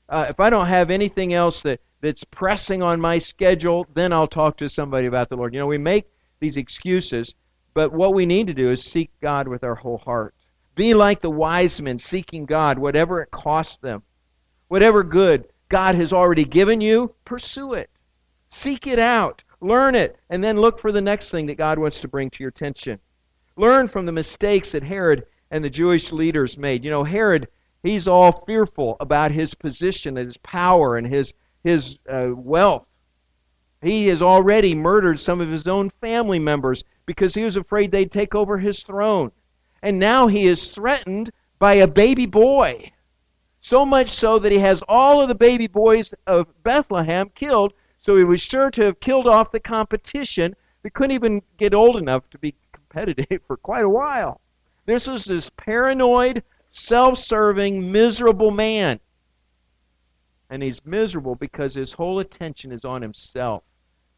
Uh, 0.10 0.26
if 0.30 0.40
I 0.40 0.50
don't 0.50 0.68
have 0.68 0.90
anything 0.90 1.34
else 1.34 1.62
that, 1.64 1.80
that's 2.02 2.24
pressing 2.24 2.82
on 2.82 3.02
my 3.02 3.20
schedule, 3.20 3.88
then 3.94 4.14
I'll 4.14 4.28
talk 4.28 4.58
to 4.58 4.70
somebody 4.70 5.08
about 5.08 5.30
the 5.30 5.36
Lord. 5.36 5.54
You 5.54 5.60
know, 5.60 5.68
we 5.68 5.78
make 5.78 6.08
these 6.40 6.58
excuses, 6.58 7.36
but 7.74 7.92
what 7.92 8.14
we 8.14 8.26
need 8.26 8.48
to 8.48 8.54
do 8.54 8.70
is 8.70 8.84
seek 8.84 9.12
God 9.22 9.48
with 9.48 9.64
our 9.64 9.76
whole 9.76 9.98
heart. 9.98 10.34
Be 10.76 10.94
like 10.94 11.22
the 11.22 11.30
wise 11.30 11.82
men 11.82 11.98
seeking 11.98 12.46
God, 12.46 12.78
whatever 12.78 13.22
it 13.22 13.32
costs 13.32 13.78
them. 13.78 14.04
Whatever 14.68 15.04
good 15.04 15.48
God 15.70 15.96
has 15.96 16.14
already 16.14 16.46
given 16.46 16.82
you, 16.82 17.14
pursue 17.26 17.74
it. 17.74 17.90
Seek 18.50 18.88
it 18.88 19.00
out. 19.00 19.44
Learn 19.60 19.96
it, 19.96 20.20
and 20.30 20.44
then 20.44 20.58
look 20.58 20.80
for 20.80 20.92
the 20.92 21.02
next 21.02 21.32
thing 21.32 21.48
that 21.48 21.58
God 21.58 21.80
wants 21.80 22.00
to 22.00 22.08
bring 22.08 22.30
to 22.30 22.44
your 22.44 22.50
attention. 22.50 23.00
Learn 23.56 23.88
from 23.88 24.06
the 24.06 24.12
mistakes 24.12 24.72
that 24.72 24.84
Herod 24.84 25.26
and 25.50 25.64
the 25.64 25.70
Jewish 25.70 26.12
leaders 26.12 26.58
made. 26.58 26.84
You 26.84 26.92
know, 26.92 27.04
Herod, 27.04 27.48
he's 27.82 28.08
all 28.08 28.44
fearful 28.46 28.96
about 29.00 29.32
his 29.32 29.56
position 29.56 30.18
and 30.18 30.28
his 30.28 30.38
power 30.38 30.96
and 30.98 31.08
his, 31.08 31.34
his 31.64 31.98
uh, 32.08 32.30
wealth. 32.36 32.86
He 33.82 34.08
has 34.08 34.22
already 34.22 34.76
murdered 34.76 35.20
some 35.20 35.42
of 35.42 35.50
his 35.50 35.68
own 35.68 35.90
family 36.02 36.40
members 36.40 36.84
because 37.06 37.34
he 37.34 37.44
was 37.44 37.58
afraid 37.58 37.92
they'd 37.92 38.12
take 38.12 38.36
over 38.36 38.58
his 38.58 38.84
throne. 38.84 39.32
And 39.82 39.98
now 39.98 40.28
he 40.28 40.46
is 40.46 40.72
threatened 40.72 41.32
by 41.60 41.76
a 41.76 41.88
baby 41.88 42.26
boy. 42.26 42.92
So 43.62 43.86
much 43.86 44.12
so 44.12 44.40
that 44.40 44.52
he 44.52 44.60
has 44.60 44.84
all 44.88 45.22
of 45.22 45.30
the 45.30 45.36
baby 45.36 45.68
boys 45.68 46.14
of 46.28 46.48
Bethlehem 46.64 47.30
killed 47.34 47.74
so 48.08 48.16
he 48.16 48.24
was 48.24 48.40
sure 48.40 48.72
to 48.72 48.86
have 48.86 49.02
killed 49.02 49.28
off 49.28 49.52
the 49.52 49.60
competition 49.60 50.56
that 50.82 50.94
couldn't 50.94 51.12
even 51.12 51.42
get 51.58 51.74
old 51.74 51.98
enough 51.98 52.24
to 52.30 52.38
be 52.38 52.56
competitive 52.72 53.42
for 53.48 53.58
quite 53.58 53.84
a 53.84 53.90
while. 53.90 54.40
This 54.86 55.10
is 55.10 55.26
this 55.26 55.50
paranoid, 55.58 56.42
self 56.72 57.18
serving, 57.18 57.92
miserable 57.92 58.52
man. 58.52 59.02
And 60.50 60.64
he's 60.64 60.86
miserable 60.86 61.36
because 61.36 61.74
his 61.74 61.92
whole 61.92 62.20
attention 62.20 62.72
is 62.72 62.86
on 62.86 63.02
himself 63.02 63.64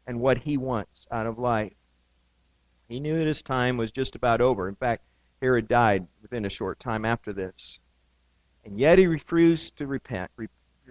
and 0.06 0.20
what 0.20 0.38
he 0.38 0.56
wants 0.56 1.08
out 1.10 1.26
of 1.26 1.40
life. 1.40 1.72
He 2.88 3.00
knew 3.00 3.18
that 3.18 3.26
his 3.26 3.42
time 3.42 3.76
was 3.76 3.90
just 3.90 4.14
about 4.14 4.40
over. 4.40 4.68
In 4.68 4.76
fact, 4.76 5.02
Herod 5.42 5.66
died 5.66 6.06
within 6.22 6.44
a 6.44 6.50
short 6.50 6.78
time 6.78 7.04
after 7.04 7.32
this. 7.32 7.80
And 8.64 8.78
yet 8.78 8.98
he 8.98 9.08
refused 9.08 9.76
to 9.78 9.88
repent, 9.88 10.30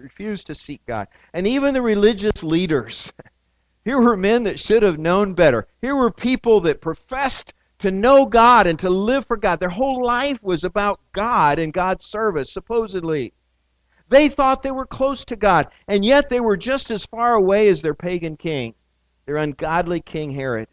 refused 0.00 0.46
to 0.46 0.54
seek 0.54 0.84
God. 0.86 1.08
And 1.32 1.46
even 1.46 1.74
the 1.74 1.82
religious 1.82 2.42
leaders. 2.42 3.12
Here 3.84 4.00
were 4.00 4.16
men 4.16 4.44
that 4.44 4.60
should 4.60 4.82
have 4.82 4.98
known 4.98 5.34
better. 5.34 5.66
Here 5.80 5.96
were 5.96 6.10
people 6.10 6.60
that 6.62 6.82
professed 6.82 7.54
to 7.78 7.90
know 7.90 8.26
God 8.26 8.66
and 8.66 8.78
to 8.80 8.90
live 8.90 9.26
for 9.26 9.36
God. 9.36 9.58
Their 9.58 9.70
whole 9.70 10.04
life 10.04 10.38
was 10.42 10.64
about 10.64 11.00
God 11.12 11.58
and 11.58 11.72
God's 11.72 12.04
service, 12.04 12.52
supposedly. 12.52 13.32
They 14.10 14.28
thought 14.28 14.62
they 14.62 14.70
were 14.70 14.86
close 14.86 15.24
to 15.26 15.36
God, 15.36 15.68
and 15.88 16.04
yet 16.04 16.28
they 16.28 16.40
were 16.40 16.56
just 16.56 16.90
as 16.90 17.06
far 17.06 17.34
away 17.34 17.68
as 17.68 17.80
their 17.80 17.94
pagan 17.94 18.36
king, 18.36 18.74
their 19.24 19.36
ungodly 19.36 20.00
King 20.00 20.32
Herod. 20.32 20.68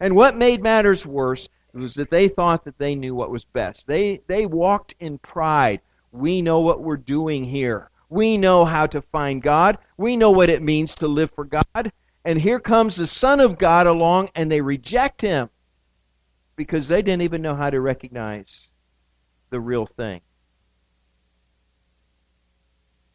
And 0.00 0.14
what 0.14 0.36
made 0.36 0.62
matters 0.62 1.06
worse 1.06 1.48
was 1.72 1.94
that 1.94 2.10
they 2.10 2.28
thought 2.28 2.64
that 2.64 2.78
they 2.78 2.94
knew 2.94 3.14
what 3.14 3.30
was 3.30 3.44
best. 3.44 3.86
They, 3.86 4.20
they 4.26 4.44
walked 4.44 4.94
in 5.00 5.18
pride. 5.18 5.80
We 6.12 6.42
know 6.42 6.60
what 6.60 6.82
we're 6.82 6.96
doing 6.96 7.44
here. 7.44 7.90
We 8.08 8.36
know 8.38 8.64
how 8.64 8.86
to 8.86 9.02
find 9.02 9.42
God. 9.42 9.78
We 9.96 10.16
know 10.16 10.30
what 10.30 10.48
it 10.48 10.62
means 10.62 10.94
to 10.96 11.08
live 11.08 11.30
for 11.34 11.44
God. 11.44 11.92
And 12.24 12.40
here 12.40 12.60
comes 12.60 12.96
the 12.96 13.06
Son 13.06 13.40
of 13.40 13.58
God 13.58 13.86
along, 13.86 14.30
and 14.34 14.50
they 14.50 14.60
reject 14.60 15.20
him 15.20 15.50
because 16.56 16.88
they 16.88 17.02
didn't 17.02 17.22
even 17.22 17.42
know 17.42 17.54
how 17.54 17.70
to 17.70 17.80
recognize 17.80 18.68
the 19.50 19.60
real 19.60 19.86
thing. 19.86 20.20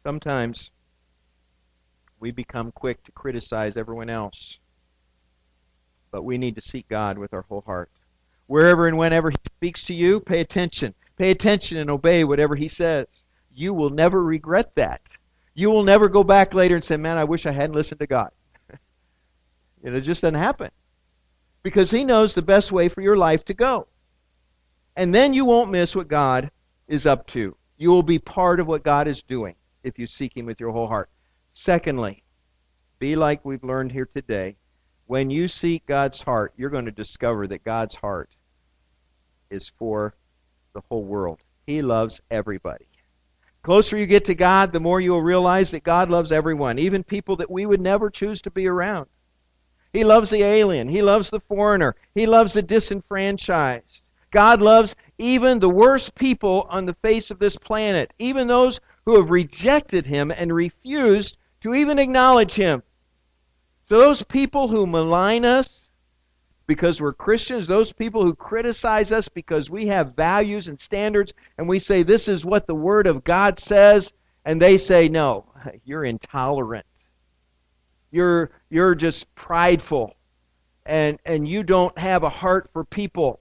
Sometimes 0.02 0.70
we 2.20 2.30
become 2.30 2.72
quick 2.72 3.02
to 3.04 3.12
criticize 3.12 3.76
everyone 3.76 4.10
else, 4.10 4.58
but 6.10 6.22
we 6.22 6.38
need 6.38 6.54
to 6.54 6.62
seek 6.62 6.88
God 6.88 7.18
with 7.18 7.34
our 7.34 7.42
whole 7.42 7.62
heart. 7.62 7.90
Wherever 8.46 8.86
and 8.86 8.98
whenever 8.98 9.30
He 9.30 9.36
speaks 9.44 9.82
to 9.84 9.94
you, 9.94 10.20
pay 10.20 10.40
attention. 10.40 10.94
Pay 11.16 11.30
attention 11.30 11.78
and 11.78 11.90
obey 11.90 12.24
whatever 12.24 12.54
He 12.54 12.68
says 12.68 13.06
you 13.54 13.72
will 13.72 13.90
never 13.90 14.22
regret 14.22 14.74
that. 14.74 15.00
You 15.54 15.70
will 15.70 15.84
never 15.84 16.08
go 16.08 16.24
back 16.24 16.52
later 16.52 16.74
and 16.74 16.82
say, 16.82 16.96
man, 16.96 17.16
I 17.16 17.24
wish 17.24 17.46
I 17.46 17.52
hadn't 17.52 17.76
listened 17.76 18.00
to 18.00 18.06
God. 18.06 18.30
it 19.82 20.00
just 20.00 20.22
doesn't 20.22 20.34
happen. 20.34 20.70
Because 21.62 21.90
He 21.90 22.04
knows 22.04 22.34
the 22.34 22.42
best 22.42 22.72
way 22.72 22.88
for 22.88 23.00
your 23.00 23.16
life 23.16 23.44
to 23.46 23.54
go. 23.54 23.86
And 24.96 25.14
then 25.14 25.32
you 25.32 25.44
won't 25.44 25.70
miss 25.70 25.94
what 25.94 26.08
God 26.08 26.50
is 26.88 27.06
up 27.06 27.26
to. 27.28 27.56
You 27.78 27.90
will 27.90 28.02
be 28.02 28.18
part 28.18 28.60
of 28.60 28.66
what 28.66 28.82
God 28.82 29.08
is 29.08 29.22
doing 29.22 29.54
if 29.82 29.98
you 29.98 30.06
seek 30.06 30.36
Him 30.36 30.46
with 30.46 30.60
your 30.60 30.72
whole 30.72 30.88
heart. 30.88 31.08
Secondly, 31.52 32.24
be 32.98 33.16
like 33.16 33.44
we've 33.44 33.64
learned 33.64 33.92
here 33.92 34.08
today. 34.12 34.56
When 35.06 35.30
you 35.30 35.46
seek 35.48 35.86
God's 35.86 36.20
heart, 36.20 36.52
you're 36.56 36.70
going 36.70 36.86
to 36.86 36.90
discover 36.90 37.46
that 37.46 37.64
God's 37.64 37.94
heart 37.94 38.30
is 39.50 39.70
for 39.78 40.14
the 40.72 40.82
whole 40.88 41.04
world. 41.04 41.40
He 41.66 41.82
loves 41.82 42.20
everybody 42.30 42.86
closer 43.64 43.96
you 43.96 44.06
get 44.06 44.26
to 44.26 44.34
God, 44.34 44.72
the 44.72 44.78
more 44.78 45.00
you'll 45.00 45.22
realize 45.22 45.72
that 45.72 45.82
God 45.82 46.10
loves 46.10 46.30
everyone, 46.30 46.78
even 46.78 47.02
people 47.02 47.36
that 47.36 47.50
we 47.50 47.66
would 47.66 47.80
never 47.80 48.10
choose 48.10 48.42
to 48.42 48.50
be 48.50 48.68
around. 48.68 49.06
He 49.92 50.04
loves 50.04 50.28
the 50.28 50.42
alien. 50.42 50.88
He 50.88 51.02
loves 51.02 51.30
the 51.30 51.40
foreigner. 51.40 51.96
He 52.14 52.26
loves 52.26 52.52
the 52.52 52.62
disenfranchised. 52.62 54.02
God 54.30 54.60
loves 54.60 54.94
even 55.18 55.58
the 55.58 55.70
worst 55.70 56.14
people 56.14 56.66
on 56.68 56.84
the 56.84 56.94
face 56.94 57.30
of 57.30 57.38
this 57.38 57.56
planet, 57.56 58.12
even 58.18 58.46
those 58.46 58.80
who 59.06 59.16
have 59.16 59.30
rejected 59.30 60.04
Him 60.04 60.30
and 60.30 60.52
refused 60.52 61.38
to 61.62 61.74
even 61.74 61.98
acknowledge 61.98 62.54
Him. 62.54 62.82
So, 63.88 63.98
those 63.98 64.22
people 64.22 64.68
who 64.68 64.86
malign 64.86 65.44
us, 65.44 65.83
because 66.66 67.00
we're 67.00 67.12
Christians, 67.12 67.66
those 67.66 67.92
people 67.92 68.24
who 68.24 68.34
criticize 68.34 69.12
us 69.12 69.28
because 69.28 69.68
we 69.68 69.86
have 69.86 70.16
values 70.16 70.68
and 70.68 70.80
standards, 70.80 71.32
and 71.58 71.68
we 71.68 71.78
say 71.78 72.02
this 72.02 72.26
is 72.28 72.44
what 72.44 72.66
the 72.66 72.74
Word 72.74 73.06
of 73.06 73.24
God 73.24 73.58
says, 73.58 74.12
and 74.44 74.60
they 74.60 74.78
say, 74.78 75.08
no, 75.08 75.44
you're 75.84 76.04
intolerant. 76.04 76.86
You're, 78.10 78.50
you're 78.70 78.94
just 78.94 79.32
prideful, 79.34 80.14
and, 80.86 81.18
and 81.26 81.46
you 81.48 81.62
don't 81.62 81.96
have 81.98 82.22
a 82.22 82.28
heart 82.28 82.70
for 82.72 82.84
people. 82.84 83.40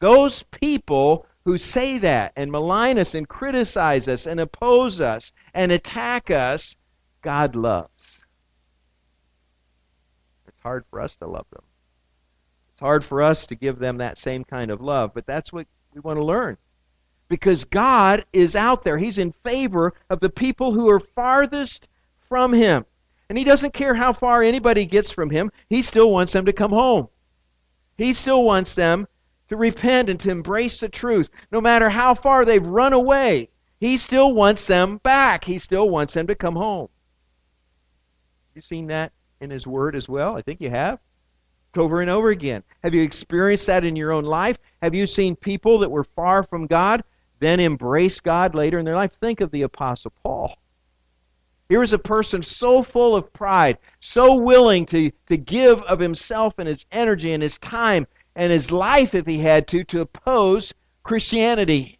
Those 0.00 0.42
people 0.44 1.26
who 1.44 1.58
say 1.58 1.98
that 1.98 2.32
and 2.36 2.50
malign 2.50 2.98
us 2.98 3.14
and 3.14 3.28
criticize 3.28 4.08
us 4.08 4.26
and 4.26 4.40
oppose 4.40 5.00
us 5.00 5.32
and 5.52 5.70
attack 5.70 6.30
us, 6.30 6.74
God 7.22 7.54
loves. 7.54 8.20
It's 10.48 10.62
hard 10.62 10.84
for 10.90 11.00
us 11.00 11.14
to 11.16 11.26
love 11.26 11.46
them. 11.52 11.62
It's 12.74 12.80
hard 12.80 13.04
for 13.04 13.22
us 13.22 13.46
to 13.46 13.54
give 13.54 13.78
them 13.78 13.98
that 13.98 14.18
same 14.18 14.42
kind 14.42 14.68
of 14.68 14.80
love, 14.80 15.12
but 15.14 15.26
that's 15.26 15.52
what 15.52 15.68
we 15.94 16.00
want 16.00 16.18
to 16.18 16.24
learn. 16.24 16.56
Because 17.28 17.64
God 17.64 18.24
is 18.32 18.56
out 18.56 18.82
there. 18.82 18.98
He's 18.98 19.18
in 19.18 19.30
favor 19.30 19.94
of 20.10 20.18
the 20.18 20.28
people 20.28 20.74
who 20.74 20.90
are 20.90 20.98
farthest 20.98 21.86
from 22.28 22.52
Him. 22.52 22.84
And 23.28 23.38
He 23.38 23.44
doesn't 23.44 23.74
care 23.74 23.94
how 23.94 24.12
far 24.12 24.42
anybody 24.42 24.86
gets 24.86 25.12
from 25.12 25.30
Him, 25.30 25.52
He 25.70 25.82
still 25.82 26.10
wants 26.10 26.32
them 26.32 26.44
to 26.46 26.52
come 26.52 26.72
home. 26.72 27.08
He 27.96 28.12
still 28.12 28.42
wants 28.42 28.74
them 28.74 29.06
to 29.50 29.56
repent 29.56 30.10
and 30.10 30.18
to 30.18 30.30
embrace 30.30 30.80
the 30.80 30.88
truth. 30.88 31.28
No 31.52 31.60
matter 31.60 31.88
how 31.88 32.16
far 32.16 32.44
they've 32.44 32.66
run 32.66 32.92
away, 32.92 33.50
He 33.78 33.96
still 33.96 34.32
wants 34.34 34.66
them 34.66 34.98
back. 35.04 35.44
He 35.44 35.60
still 35.60 35.88
wants 35.90 36.14
them 36.14 36.26
to 36.26 36.34
come 36.34 36.56
home. 36.56 36.88
You've 38.52 38.64
seen 38.64 38.88
that 38.88 39.12
in 39.40 39.50
His 39.50 39.64
Word 39.64 39.94
as 39.94 40.08
well? 40.08 40.36
I 40.36 40.42
think 40.42 40.60
you 40.60 40.70
have. 40.70 40.98
Over 41.76 42.00
and 42.00 42.10
over 42.10 42.30
again. 42.30 42.62
Have 42.82 42.94
you 42.94 43.02
experienced 43.02 43.66
that 43.66 43.84
in 43.84 43.96
your 43.96 44.12
own 44.12 44.24
life? 44.24 44.58
Have 44.82 44.94
you 44.94 45.06
seen 45.06 45.34
people 45.36 45.78
that 45.78 45.90
were 45.90 46.04
far 46.04 46.44
from 46.44 46.66
God 46.66 47.02
then 47.40 47.60
embrace 47.60 48.20
God 48.20 48.54
later 48.54 48.78
in 48.78 48.84
their 48.84 48.94
life? 48.94 49.12
Think 49.20 49.40
of 49.40 49.50
the 49.50 49.62
Apostle 49.62 50.12
Paul. 50.22 50.56
Here 51.68 51.80
was 51.80 51.92
a 51.92 51.98
person 51.98 52.42
so 52.42 52.82
full 52.82 53.16
of 53.16 53.32
pride, 53.32 53.78
so 54.00 54.36
willing 54.36 54.86
to, 54.86 55.10
to 55.28 55.36
give 55.36 55.80
of 55.82 55.98
himself 55.98 56.54
and 56.58 56.68
his 56.68 56.84
energy 56.92 57.32
and 57.32 57.42
his 57.42 57.58
time 57.58 58.06
and 58.36 58.52
his 58.52 58.70
life, 58.70 59.14
if 59.14 59.26
he 59.26 59.38
had 59.38 59.66
to, 59.68 59.84
to 59.84 60.00
oppose 60.00 60.74
Christianity. 61.02 61.98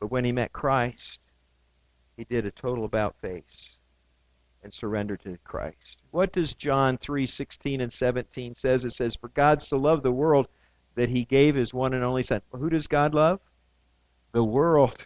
But 0.00 0.10
when 0.10 0.24
he 0.24 0.32
met 0.32 0.52
Christ, 0.52 1.18
he 2.16 2.24
did 2.24 2.46
a 2.46 2.50
total 2.50 2.84
about 2.84 3.16
face 3.20 3.77
and 4.62 4.72
surrender 4.72 5.16
to 5.16 5.38
Christ. 5.44 5.98
What 6.10 6.32
does 6.32 6.54
John 6.54 6.98
3:16 6.98 7.80
and 7.80 7.92
17 7.92 8.54
says? 8.54 8.84
It 8.84 8.92
says, 8.92 9.16
"For 9.16 9.28
God 9.28 9.62
so 9.62 9.76
loved 9.76 10.02
the 10.02 10.12
world 10.12 10.48
that 10.94 11.08
he 11.08 11.24
gave 11.24 11.54
his 11.54 11.72
one 11.72 11.94
and 11.94 12.04
only 12.04 12.22
son." 12.22 12.42
Well, 12.50 12.60
who 12.60 12.70
does 12.70 12.86
God 12.86 13.14
love? 13.14 13.40
The 14.32 14.44
world. 14.44 14.96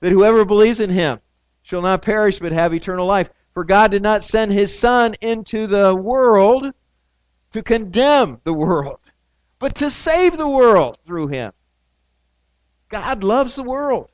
That 0.00 0.12
whoever 0.12 0.44
believes 0.44 0.80
in 0.80 0.90
him 0.90 1.20
shall 1.62 1.82
not 1.82 2.02
perish 2.02 2.38
but 2.38 2.52
have 2.52 2.74
eternal 2.74 3.06
life. 3.06 3.30
For 3.54 3.64
God 3.64 3.90
did 3.90 4.02
not 4.02 4.24
send 4.24 4.52
his 4.52 4.76
son 4.76 5.14
into 5.20 5.66
the 5.66 5.94
world 5.94 6.72
to 7.52 7.62
condemn 7.62 8.40
the 8.44 8.52
world, 8.52 9.00
but 9.58 9.74
to 9.76 9.90
save 9.90 10.38
the 10.38 10.48
world 10.48 10.98
through 11.06 11.28
him. 11.28 11.52
God 12.88 13.22
loves 13.22 13.54
the 13.54 13.62
world. 13.62 14.10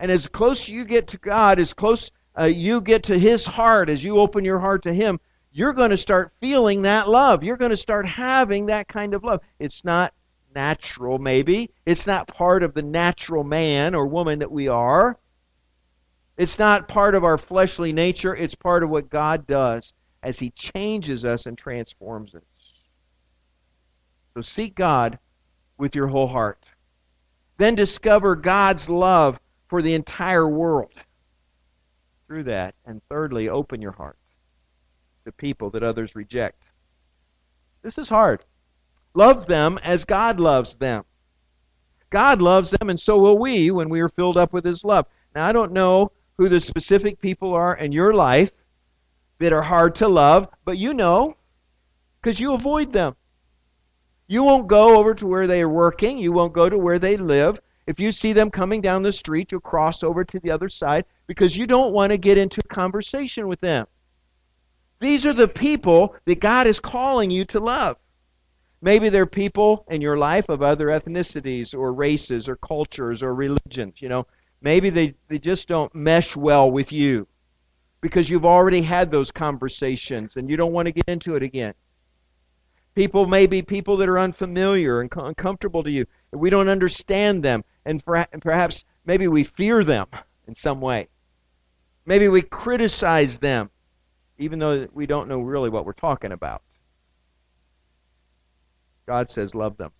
And 0.00 0.10
as 0.10 0.26
close 0.26 0.68
you 0.68 0.84
get 0.84 1.08
to 1.08 1.18
God, 1.18 1.58
as 1.58 1.72
close 1.72 2.10
uh, 2.38 2.44
you 2.44 2.80
get 2.80 3.04
to 3.04 3.18
His 3.18 3.44
heart, 3.44 3.88
as 3.88 4.02
you 4.02 4.18
open 4.18 4.44
your 4.44 4.58
heart 4.58 4.82
to 4.84 4.92
Him, 4.92 5.20
you're 5.52 5.72
going 5.72 5.90
to 5.90 5.96
start 5.96 6.32
feeling 6.40 6.82
that 6.82 7.08
love. 7.08 7.44
You're 7.44 7.56
going 7.56 7.70
to 7.70 7.76
start 7.76 8.06
having 8.06 8.66
that 8.66 8.88
kind 8.88 9.14
of 9.14 9.22
love. 9.22 9.40
It's 9.60 9.84
not 9.84 10.12
natural, 10.54 11.18
maybe. 11.18 11.70
It's 11.86 12.06
not 12.06 12.26
part 12.26 12.62
of 12.62 12.74
the 12.74 12.82
natural 12.82 13.44
man 13.44 13.94
or 13.94 14.06
woman 14.06 14.40
that 14.40 14.50
we 14.50 14.68
are. 14.68 15.16
It's 16.36 16.58
not 16.58 16.88
part 16.88 17.14
of 17.14 17.22
our 17.22 17.38
fleshly 17.38 17.92
nature. 17.92 18.34
It's 18.34 18.56
part 18.56 18.82
of 18.82 18.90
what 18.90 19.10
God 19.10 19.46
does 19.46 19.92
as 20.24 20.38
He 20.38 20.50
changes 20.50 21.24
us 21.24 21.46
and 21.46 21.56
transforms 21.56 22.34
us. 22.34 22.42
So 24.34 24.42
seek 24.42 24.74
God 24.74 25.20
with 25.78 25.94
your 25.94 26.08
whole 26.08 26.26
heart. 26.26 26.64
Then 27.58 27.76
discover 27.76 28.34
God's 28.34 28.90
love 28.90 29.38
for 29.68 29.80
the 29.80 29.94
entire 29.94 30.48
world 30.48 30.90
through 32.34 32.42
that. 32.42 32.74
And 32.84 33.00
thirdly, 33.08 33.48
open 33.48 33.80
your 33.80 33.92
heart 33.92 34.18
to 35.24 35.30
people 35.30 35.70
that 35.70 35.84
others 35.84 36.16
reject. 36.16 36.60
This 37.82 37.96
is 37.96 38.08
hard. 38.08 38.44
Love 39.14 39.46
them 39.46 39.78
as 39.84 40.04
God 40.04 40.40
loves 40.40 40.74
them. 40.74 41.04
God 42.10 42.42
loves 42.42 42.72
them, 42.72 42.90
and 42.90 42.98
so 42.98 43.20
will 43.20 43.38
we 43.38 43.70
when 43.70 43.88
we 43.88 44.00
are 44.00 44.08
filled 44.08 44.36
up 44.36 44.52
with 44.52 44.64
His 44.64 44.84
love. 44.84 45.06
Now, 45.36 45.46
I 45.46 45.52
don't 45.52 45.70
know 45.70 46.10
who 46.36 46.48
the 46.48 46.58
specific 46.58 47.20
people 47.20 47.54
are 47.54 47.76
in 47.76 47.92
your 47.92 48.12
life 48.14 48.50
that 49.38 49.52
are 49.52 49.62
hard 49.62 49.94
to 49.96 50.08
love, 50.08 50.48
but 50.64 50.76
you 50.76 50.92
know 50.92 51.36
because 52.20 52.40
you 52.40 52.52
avoid 52.52 52.92
them. 52.92 53.14
You 54.26 54.42
won't 54.42 54.66
go 54.66 54.96
over 54.96 55.14
to 55.14 55.26
where 55.26 55.46
they 55.46 55.62
are 55.62 55.68
working, 55.68 56.18
you 56.18 56.32
won't 56.32 56.52
go 56.52 56.68
to 56.68 56.78
where 56.78 56.98
they 56.98 57.16
live. 57.16 57.60
If 57.86 58.00
you 58.00 58.12
see 58.12 58.32
them 58.32 58.50
coming 58.50 58.80
down 58.80 59.02
the 59.02 59.12
street, 59.12 59.52
you'll 59.52 59.60
cross 59.60 60.02
over 60.02 60.24
to 60.24 60.40
the 60.40 60.50
other 60.50 60.68
side 60.68 61.04
because 61.26 61.56
you 61.56 61.66
don't 61.66 61.92
want 61.92 62.12
to 62.12 62.18
get 62.18 62.38
into 62.38 62.60
a 62.64 62.68
conversation 62.68 63.46
with 63.46 63.60
them. 63.60 63.86
These 65.00 65.26
are 65.26 65.34
the 65.34 65.48
people 65.48 66.16
that 66.24 66.40
God 66.40 66.66
is 66.66 66.80
calling 66.80 67.30
you 67.30 67.44
to 67.46 67.60
love. 67.60 67.98
Maybe 68.80 69.08
they're 69.08 69.26
people 69.26 69.86
in 69.90 70.00
your 70.00 70.16
life 70.16 70.48
of 70.48 70.62
other 70.62 70.88
ethnicities 70.88 71.74
or 71.74 71.92
races 71.92 72.48
or 72.48 72.56
cultures 72.56 73.22
or 73.22 73.34
religions. 73.34 74.00
You 74.00 74.08
know, 74.08 74.26
maybe 74.60 74.90
they, 74.90 75.14
they 75.28 75.38
just 75.38 75.68
don't 75.68 75.94
mesh 75.94 76.36
well 76.36 76.70
with 76.70 76.92
you 76.92 77.26
because 78.00 78.28
you've 78.28 78.44
already 78.44 78.82
had 78.82 79.10
those 79.10 79.30
conversations 79.30 80.36
and 80.36 80.50
you 80.50 80.56
don't 80.56 80.72
want 80.72 80.86
to 80.86 80.92
get 80.92 81.08
into 81.08 81.36
it 81.36 81.42
again. 81.42 81.74
People 82.94 83.26
may 83.26 83.46
be 83.46 83.62
people 83.62 83.96
that 83.96 84.08
are 84.08 84.18
unfamiliar 84.18 85.00
and 85.00 85.10
uncomfortable 85.16 85.82
to 85.82 85.90
you. 85.90 86.06
We 86.32 86.50
don't 86.50 86.68
understand 86.68 87.42
them, 87.42 87.64
and 87.86 88.04
perhaps 88.04 88.84
maybe 89.04 89.28
we 89.28 89.44
fear 89.44 89.84
them 89.84 90.06
in 90.46 90.54
some 90.54 90.80
way. 90.80 91.08
Maybe 92.06 92.28
we 92.28 92.42
criticize 92.42 93.38
them, 93.38 93.70
even 94.38 94.58
though 94.58 94.88
we 94.92 95.06
don't 95.06 95.28
know 95.28 95.40
really 95.40 95.70
what 95.70 95.86
we're 95.86 95.92
talking 95.92 96.32
about. 96.32 96.62
God 99.06 99.30
says, 99.30 99.54
love 99.54 99.76
them. 99.76 99.92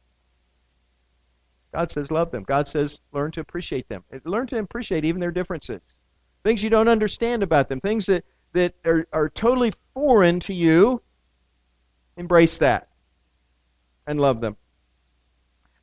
God 1.73 1.90
says, 1.90 2.11
love 2.11 2.31
them. 2.31 2.44
God 2.44 2.68
says, 2.68 3.01
learn 3.12 3.33
to 3.33 3.40
appreciate 3.40 3.88
them. 3.88 4.05
Learn 4.25 4.47
to 4.49 4.59
appreciate 4.59 5.05
even 5.05 5.20
their 5.20 5.31
differences. 5.31 5.81
Things 6.44 6.62
you 6.62 6.70
don't 6.70 6.88
understand 6.88 7.42
about 7.42 7.68
them, 7.68 7.81
things 7.81 8.07
that, 8.07 8.25
that 8.53 8.75
are, 8.85 9.07
are 9.12 9.29
totally 9.29 9.73
foreign 9.92 10.40
to 10.40 10.55
you, 10.55 11.03
embrace 12.16 12.59
that 12.59 12.88
and 14.07 14.20
love 14.20 14.40
them. 14.40 14.57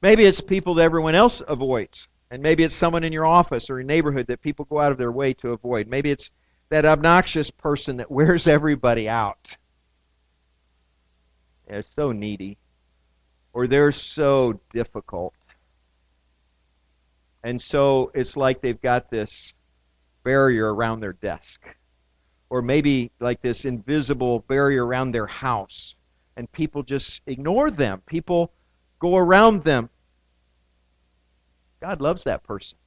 Maybe 0.02 0.26
it's 0.26 0.42
people 0.42 0.76
that 0.76 0.84
everyone 0.84 1.16
else 1.16 1.42
avoids. 1.48 2.08
And 2.32 2.42
maybe 2.42 2.64
it's 2.64 2.76
someone 2.76 3.04
in 3.04 3.12
your 3.12 3.26
office 3.26 3.70
or 3.70 3.80
your 3.80 3.88
neighborhood 3.88 4.28
that 4.28 4.42
people 4.42 4.66
go 4.66 4.80
out 4.80 4.92
of 4.92 4.98
their 4.98 5.12
way 5.12 5.34
to 5.36 5.50
avoid. 5.50 5.88
Maybe 5.88 6.10
it's 6.10 6.32
that 6.70 6.86
obnoxious 6.86 7.52
person 7.52 7.98
that 7.98 8.10
wears 8.12 8.48
everybody 8.48 9.08
out. 9.08 9.56
They're 11.68 11.84
so 11.96 12.12
needy. 12.12 12.58
Or 13.54 13.68
they're 13.68 13.92
so 13.92 14.60
difficult. 14.74 15.34
And 17.44 17.62
so 17.62 18.12
it's 18.14 18.38
like 18.38 18.62
they've 18.62 18.82
got 18.82 19.12
this 19.12 19.54
barrier 20.24 20.74
around 20.74 21.02
their 21.02 21.14
desk. 21.14 21.62
Or 22.50 22.62
maybe 22.62 23.12
like 23.20 23.42
this 23.42 23.66
invisible 23.66 24.40
barrier 24.48 24.86
around 24.86 25.12
their 25.12 25.28
house. 25.28 25.96
And 26.38 26.50
people 26.52 26.82
just 26.82 27.22
ignore 27.28 27.72
them. 27.72 28.02
People 28.06 28.54
go 29.02 29.18
around 29.18 29.64
them 29.64 29.90
God 31.82 32.00
loves 32.00 32.24
that 32.26 32.44
person. 32.44 32.78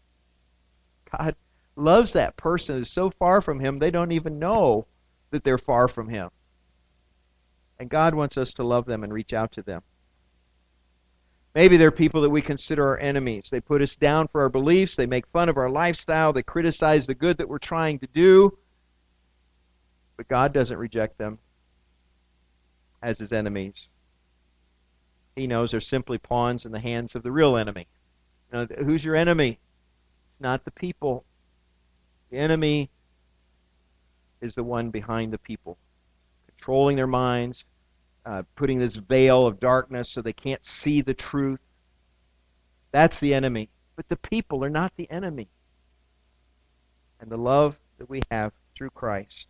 God 1.19 1.35
loves 1.77 2.13
that 2.13 2.37
person 2.37 2.79
who's 2.79 2.91
so 2.91 3.11
far 3.11 3.43
from 3.43 3.59
him 3.59 3.79
they 3.79 3.91
don't 3.91 4.13
even 4.13 4.39
know 4.39 4.87
that 5.31 5.43
they're 5.43 5.59
far 5.59 5.89
from 5.89 6.09
him. 6.09 6.31
And 7.81 7.91
God 7.91 8.15
wants 8.15 8.39
us 8.39 8.55
to 8.55 8.65
love 8.65 8.87
them 8.87 9.03
and 9.03 9.13
reach 9.13 9.33
out 9.33 9.51
to 9.53 9.63
them. 9.63 9.83
Maybe 11.57 11.77
they're 11.77 11.91
people 11.91 12.23
that 12.23 12.31
we 12.31 12.41
consider 12.41 12.87
our 12.87 12.99
enemies. 12.99 13.49
They 13.51 13.61
put 13.61 13.83
us 13.83 13.97
down 13.97 14.29
for 14.29 14.43
our 14.43 14.49
beliefs, 14.49 14.97
they 14.97 15.07
make 15.07 15.27
fun 15.29 15.49
of 15.49 15.57
our 15.57 15.71
lifestyle, 15.71 16.33
they 16.33 16.43
criticize 16.43 17.07
the 17.07 17.15
good 17.15 17.39
that 17.39 17.49
we're 17.49 17.59
trying 17.59 17.99
to 18.01 18.07
do. 18.07 18.57
But 20.17 20.29
God 20.29 20.53
doesn't 20.53 20.77
reject 20.77 21.19
them 21.19 21.39
as 23.03 23.19
his 23.19 23.33
enemies. 23.33 23.89
He 25.37 25.47
knows 25.47 25.73
they're 25.73 25.81
simply 25.81 26.19
pawns 26.19 26.65
in 26.65 26.73
the 26.73 26.81
hands 26.81 27.15
of 27.15 27.23
the 27.23 27.33
real 27.33 27.57
enemy. 27.57 27.87
Who's 28.53 29.05
your 29.05 29.17
enemy? 29.17 29.59
It's 30.29 30.41
not 30.41 30.65
the 30.65 30.71
people. 30.71 31.25
The 32.31 32.39
enemy 32.39 32.89
is 34.41 34.55
the 34.55 34.63
one 34.63 34.91
behind 34.91 35.33
the 35.33 35.39
people, 35.39 35.77
controlling 36.47 36.97
their 36.97 37.07
minds, 37.07 37.65
uh, 38.25 38.43
putting 38.55 38.79
this 38.79 38.95
veil 38.95 39.47
of 39.47 39.59
darkness 39.59 40.09
so 40.09 40.23
they 40.23 40.33
can't 40.33 40.65
see 40.65 41.01
the 41.01 41.15
truth. 41.15 41.61
That's 42.93 43.19
the 43.19 43.35
enemy. 43.35 43.71
But 43.97 44.09
the 44.09 44.17
people 44.17 44.65
are 44.65 44.71
not 44.71 44.93
the 44.97 45.11
enemy. 45.11 45.49
And 47.21 47.31
the 47.31 47.37
love 47.37 47.77
that 47.99 48.09
we 48.09 48.21
have 48.31 48.53
through 48.77 48.91
Christ 48.91 49.49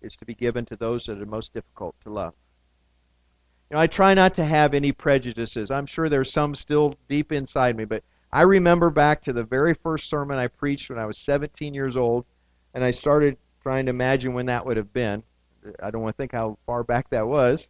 is 0.00 0.16
to 0.16 0.24
be 0.24 0.34
given 0.34 0.64
to 0.66 0.76
those 0.76 1.06
that 1.06 1.20
are 1.20 1.26
most 1.26 1.52
difficult 1.52 1.94
to 2.02 2.10
love. 2.10 2.34
You 3.72 3.76
know, 3.76 3.82
I 3.84 3.86
try 3.86 4.12
not 4.12 4.34
to 4.34 4.44
have 4.44 4.74
any 4.74 4.92
prejudices. 4.92 5.70
I'm 5.70 5.86
sure 5.86 6.10
there's 6.10 6.30
some 6.30 6.54
still 6.54 6.94
deep 7.08 7.32
inside 7.32 7.74
me, 7.74 7.86
but 7.86 8.04
I 8.30 8.42
remember 8.42 8.90
back 8.90 9.22
to 9.22 9.32
the 9.32 9.44
very 9.44 9.72
first 9.72 10.10
sermon 10.10 10.36
I 10.36 10.48
preached 10.48 10.90
when 10.90 10.98
I 10.98 11.06
was 11.06 11.16
17 11.16 11.72
years 11.72 11.96
old, 11.96 12.26
and 12.74 12.84
I 12.84 12.90
started 12.90 13.38
trying 13.62 13.86
to 13.86 13.90
imagine 13.90 14.34
when 14.34 14.44
that 14.44 14.66
would 14.66 14.76
have 14.76 14.92
been. 14.92 15.22
I 15.82 15.90
don't 15.90 16.02
want 16.02 16.14
to 16.14 16.18
think 16.18 16.32
how 16.32 16.58
far 16.66 16.84
back 16.84 17.08
that 17.08 17.26
was. 17.26 17.66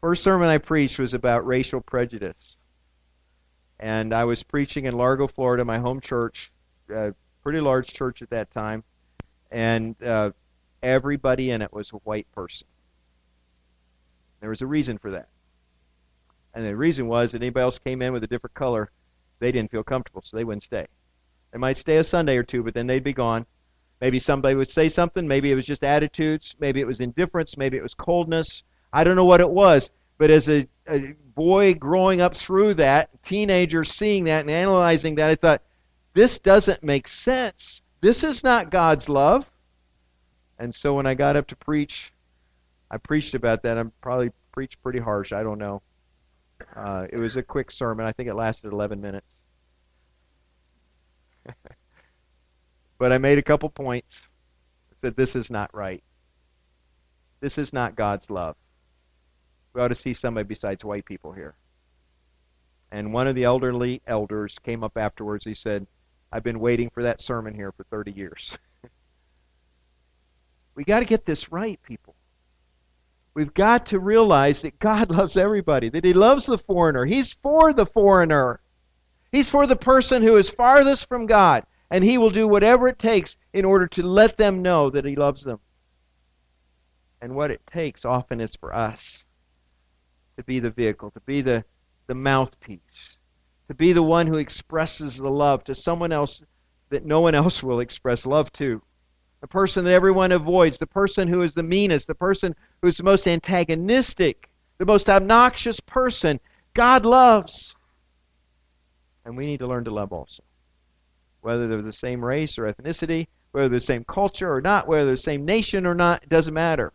First 0.00 0.24
sermon 0.24 0.48
I 0.48 0.58
preached 0.58 0.98
was 0.98 1.14
about 1.14 1.46
racial 1.46 1.80
prejudice. 1.80 2.56
And 3.78 4.12
I 4.12 4.24
was 4.24 4.42
preaching 4.42 4.86
in 4.86 4.96
Largo, 4.96 5.28
Florida, 5.28 5.64
my 5.64 5.78
home 5.78 6.00
church, 6.00 6.50
a 6.92 7.14
pretty 7.44 7.60
large 7.60 7.92
church 7.92 8.22
at 8.22 8.30
that 8.30 8.50
time. 8.50 8.82
And 9.52 9.94
uh, 10.02 10.32
everybody 10.82 11.52
in 11.52 11.62
it 11.62 11.72
was 11.72 11.92
a 11.92 11.98
white 11.98 12.26
person. 12.32 12.66
There 14.42 14.50
was 14.50 14.60
a 14.60 14.66
reason 14.66 14.98
for 14.98 15.12
that. 15.12 15.28
And 16.52 16.66
the 16.66 16.76
reason 16.76 17.06
was 17.06 17.30
that 17.30 17.40
anybody 17.40 17.62
else 17.62 17.78
came 17.78 18.02
in 18.02 18.12
with 18.12 18.24
a 18.24 18.26
different 18.26 18.54
color, 18.54 18.90
they 19.38 19.52
didn't 19.52 19.70
feel 19.70 19.84
comfortable, 19.84 20.20
so 20.22 20.36
they 20.36 20.42
wouldn't 20.42 20.64
stay. 20.64 20.86
They 21.52 21.58
might 21.58 21.76
stay 21.76 21.98
a 21.98 22.04
Sunday 22.04 22.36
or 22.36 22.42
two, 22.42 22.64
but 22.64 22.74
then 22.74 22.88
they'd 22.88 23.04
be 23.04 23.12
gone. 23.12 23.46
Maybe 24.00 24.18
somebody 24.18 24.56
would 24.56 24.68
say 24.68 24.88
something. 24.88 25.28
Maybe 25.28 25.52
it 25.52 25.54
was 25.54 25.64
just 25.64 25.84
attitudes. 25.84 26.56
Maybe 26.58 26.80
it 26.80 26.86
was 26.86 26.98
indifference. 26.98 27.56
Maybe 27.56 27.76
it 27.76 27.84
was 27.84 27.94
coldness. 27.94 28.64
I 28.92 29.04
don't 29.04 29.14
know 29.14 29.24
what 29.24 29.40
it 29.40 29.48
was. 29.48 29.90
But 30.18 30.30
as 30.30 30.48
a, 30.48 30.66
a 30.88 31.14
boy 31.36 31.74
growing 31.74 32.20
up 32.20 32.36
through 32.36 32.74
that, 32.74 33.10
teenager 33.22 33.84
seeing 33.84 34.24
that 34.24 34.40
and 34.40 34.50
analyzing 34.50 35.14
that, 35.14 35.30
I 35.30 35.36
thought, 35.36 35.62
this 36.14 36.40
doesn't 36.40 36.82
make 36.82 37.06
sense. 37.06 37.80
This 38.00 38.24
is 38.24 38.42
not 38.42 38.70
God's 38.70 39.08
love. 39.08 39.46
And 40.58 40.74
so 40.74 40.94
when 40.94 41.06
I 41.06 41.14
got 41.14 41.36
up 41.36 41.46
to 41.46 41.56
preach, 41.56 42.11
I 42.92 42.98
preached 42.98 43.34
about 43.34 43.62
that. 43.62 43.78
I 43.78 43.84
probably 44.02 44.30
preached 44.52 44.82
pretty 44.82 44.98
harsh. 44.98 45.32
I 45.32 45.42
don't 45.42 45.58
know. 45.58 45.80
Uh, 46.76 47.06
it 47.10 47.16
was 47.16 47.36
a 47.36 47.42
quick 47.42 47.70
sermon. 47.70 48.04
I 48.04 48.12
think 48.12 48.28
it 48.28 48.34
lasted 48.34 48.70
11 48.70 49.00
minutes. 49.00 49.34
but 52.98 53.12
I 53.12 53.18
made 53.18 53.38
a 53.38 53.42
couple 53.42 53.70
points. 53.70 54.22
I 54.92 54.96
said, 55.00 55.16
this 55.16 55.34
is 55.34 55.50
not 55.50 55.74
right. 55.74 56.04
This 57.40 57.56
is 57.56 57.72
not 57.72 57.96
God's 57.96 58.30
love. 58.30 58.56
We 59.72 59.80
ought 59.80 59.88
to 59.88 59.94
see 59.94 60.12
somebody 60.12 60.46
besides 60.46 60.84
white 60.84 61.06
people 61.06 61.32
here. 61.32 61.54
And 62.92 63.14
one 63.14 63.26
of 63.26 63.34
the 63.34 63.44
elderly 63.44 64.02
elders 64.06 64.54
came 64.62 64.84
up 64.84 64.98
afterwards. 64.98 65.46
He 65.46 65.54
said, 65.54 65.86
I've 66.30 66.44
been 66.44 66.60
waiting 66.60 66.90
for 66.90 67.02
that 67.04 67.22
sermon 67.22 67.54
here 67.54 67.72
for 67.72 67.84
30 67.84 68.12
years. 68.12 68.56
we 70.74 70.84
got 70.84 70.98
to 71.00 71.06
get 71.06 71.24
this 71.24 71.50
right, 71.50 71.80
people. 71.82 72.14
We've 73.34 73.54
got 73.54 73.86
to 73.86 73.98
realize 73.98 74.62
that 74.62 74.78
God 74.78 75.10
loves 75.16 75.36
everybody, 75.36 75.88
that 75.90 76.04
He 76.04 76.12
loves 76.12 76.46
the 76.46 76.58
foreigner. 76.58 77.04
He's 77.04 77.32
for 77.32 77.72
the 77.72 77.86
foreigner. 77.86 78.60
He's 79.30 79.48
for 79.48 79.66
the 79.66 79.76
person 79.76 80.22
who 80.22 80.36
is 80.36 80.50
farthest 80.50 81.08
from 81.08 81.26
God, 81.26 81.64
and 81.90 82.04
He 82.04 82.18
will 82.18 82.30
do 82.30 82.46
whatever 82.46 82.88
it 82.88 82.98
takes 82.98 83.36
in 83.52 83.64
order 83.64 83.86
to 83.88 84.02
let 84.02 84.36
them 84.36 84.62
know 84.62 84.90
that 84.90 85.04
He 85.04 85.16
loves 85.16 85.42
them. 85.42 85.60
And 87.20 87.34
what 87.34 87.50
it 87.50 87.62
takes 87.66 88.04
often 88.04 88.40
is 88.40 88.54
for 88.56 88.74
us 88.74 89.24
to 90.36 90.42
be 90.42 90.58
the 90.60 90.70
vehicle, 90.70 91.10
to 91.12 91.20
be 91.20 91.40
the, 91.40 91.64
the 92.08 92.14
mouthpiece, 92.14 93.16
to 93.68 93.74
be 93.74 93.92
the 93.92 94.02
one 94.02 94.26
who 94.26 94.36
expresses 94.36 95.16
the 95.16 95.30
love 95.30 95.64
to 95.64 95.74
someone 95.74 96.12
else 96.12 96.42
that 96.90 97.06
no 97.06 97.20
one 97.20 97.34
else 97.36 97.62
will 97.62 97.80
express 97.80 98.26
love 98.26 98.52
to 98.52 98.82
the 99.40 99.48
person 99.48 99.84
that 99.84 99.92
everyone 99.92 100.30
avoids, 100.30 100.78
the 100.78 100.86
person 100.86 101.26
who 101.26 101.42
is 101.42 101.52
the 101.54 101.62
meanest, 101.62 102.06
the 102.06 102.14
person 102.14 102.54
who 102.82 102.88
is 102.88 102.96
the 102.96 103.04
most 103.04 103.28
antagonistic, 103.28 104.50
the 104.78 104.84
most 104.84 105.08
obnoxious 105.08 105.78
person. 105.80 106.40
God 106.74 107.06
loves. 107.06 107.76
And 109.24 109.36
we 109.36 109.46
need 109.46 109.60
to 109.60 109.68
learn 109.68 109.84
to 109.84 109.94
love 109.94 110.12
also. 110.12 110.42
Whether 111.40 111.68
they're 111.68 111.82
the 111.82 111.92
same 111.92 112.24
race 112.24 112.58
or 112.58 112.72
ethnicity, 112.72 113.28
whether 113.52 113.68
they're 113.68 113.78
the 113.78 113.84
same 113.84 114.04
culture 114.04 114.52
or 114.52 114.60
not, 114.60 114.88
whether 114.88 115.04
they're 115.04 115.14
the 115.14 115.20
same 115.20 115.44
nation 115.44 115.86
or 115.86 115.94
not, 115.94 116.24
it 116.24 116.28
doesn't 116.28 116.54
matter. 116.54 116.92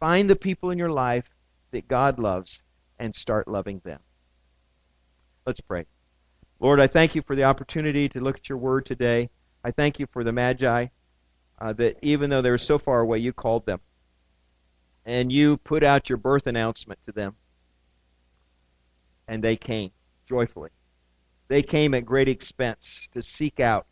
Find 0.00 0.28
the 0.28 0.36
people 0.36 0.70
in 0.70 0.78
your 0.78 0.90
life 0.90 1.28
that 1.70 1.86
God 1.86 2.18
loves 2.18 2.62
and 2.98 3.14
start 3.14 3.48
loving 3.48 3.80
them. 3.84 4.00
Let's 5.46 5.60
pray. 5.60 5.84
Lord, 6.60 6.80
I 6.80 6.86
thank 6.86 7.14
you 7.14 7.22
for 7.22 7.36
the 7.36 7.44
opportunity 7.44 8.08
to 8.10 8.20
look 8.20 8.36
at 8.36 8.48
your 8.48 8.58
word 8.58 8.86
today. 8.86 9.28
I 9.64 9.70
thank 9.70 9.98
you 9.98 10.06
for 10.12 10.24
the 10.24 10.32
Magi 10.32 10.86
uh, 11.60 11.72
that 11.74 11.98
even 12.02 12.30
though 12.30 12.42
they 12.42 12.50
were 12.50 12.58
so 12.58 12.78
far 12.78 13.00
away, 13.00 13.18
you 13.18 13.32
called 13.32 13.66
them. 13.66 13.80
And 15.04 15.32
you 15.32 15.56
put 15.58 15.82
out 15.82 16.08
your 16.08 16.18
birth 16.18 16.46
announcement 16.46 17.00
to 17.06 17.12
them. 17.12 17.34
And 19.26 19.42
they 19.42 19.56
came 19.56 19.90
joyfully. 20.28 20.70
They 21.48 21.62
came 21.62 21.94
at 21.94 22.04
great 22.04 22.28
expense 22.28 23.08
to 23.12 23.22
seek 23.22 23.60
out 23.60 23.86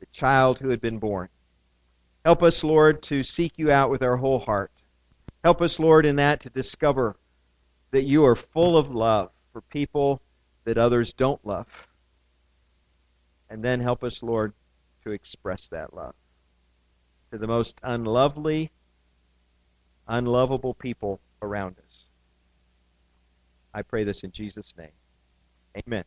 the 0.00 0.06
child 0.12 0.58
who 0.58 0.68
had 0.68 0.80
been 0.80 0.98
born. 0.98 1.28
Help 2.24 2.42
us, 2.42 2.62
Lord, 2.62 3.02
to 3.04 3.22
seek 3.22 3.52
you 3.56 3.70
out 3.70 3.90
with 3.90 4.02
our 4.02 4.16
whole 4.16 4.40
heart. 4.40 4.70
Help 5.42 5.62
us, 5.62 5.78
Lord, 5.78 6.04
in 6.04 6.16
that 6.16 6.40
to 6.40 6.50
discover 6.50 7.16
that 7.92 8.04
you 8.04 8.24
are 8.24 8.36
full 8.36 8.76
of 8.76 8.94
love 8.94 9.30
for 9.52 9.60
people 9.60 10.20
that 10.64 10.76
others 10.76 11.12
don't 11.12 11.44
love. 11.46 11.68
And 13.48 13.62
then 13.62 13.80
help 13.80 14.02
us, 14.02 14.22
Lord, 14.22 14.52
to 15.04 15.12
express 15.12 15.68
that 15.68 15.94
love 15.94 16.14
to 17.30 17.38
the 17.38 17.46
most 17.46 17.78
unlovely, 17.82 18.70
unlovable 20.08 20.74
people 20.74 21.20
around 21.42 21.76
us. 21.78 22.04
I 23.74 23.82
pray 23.82 24.04
this 24.04 24.22
in 24.22 24.32
Jesus' 24.32 24.72
name. 24.78 24.92
Amen. 25.86 26.04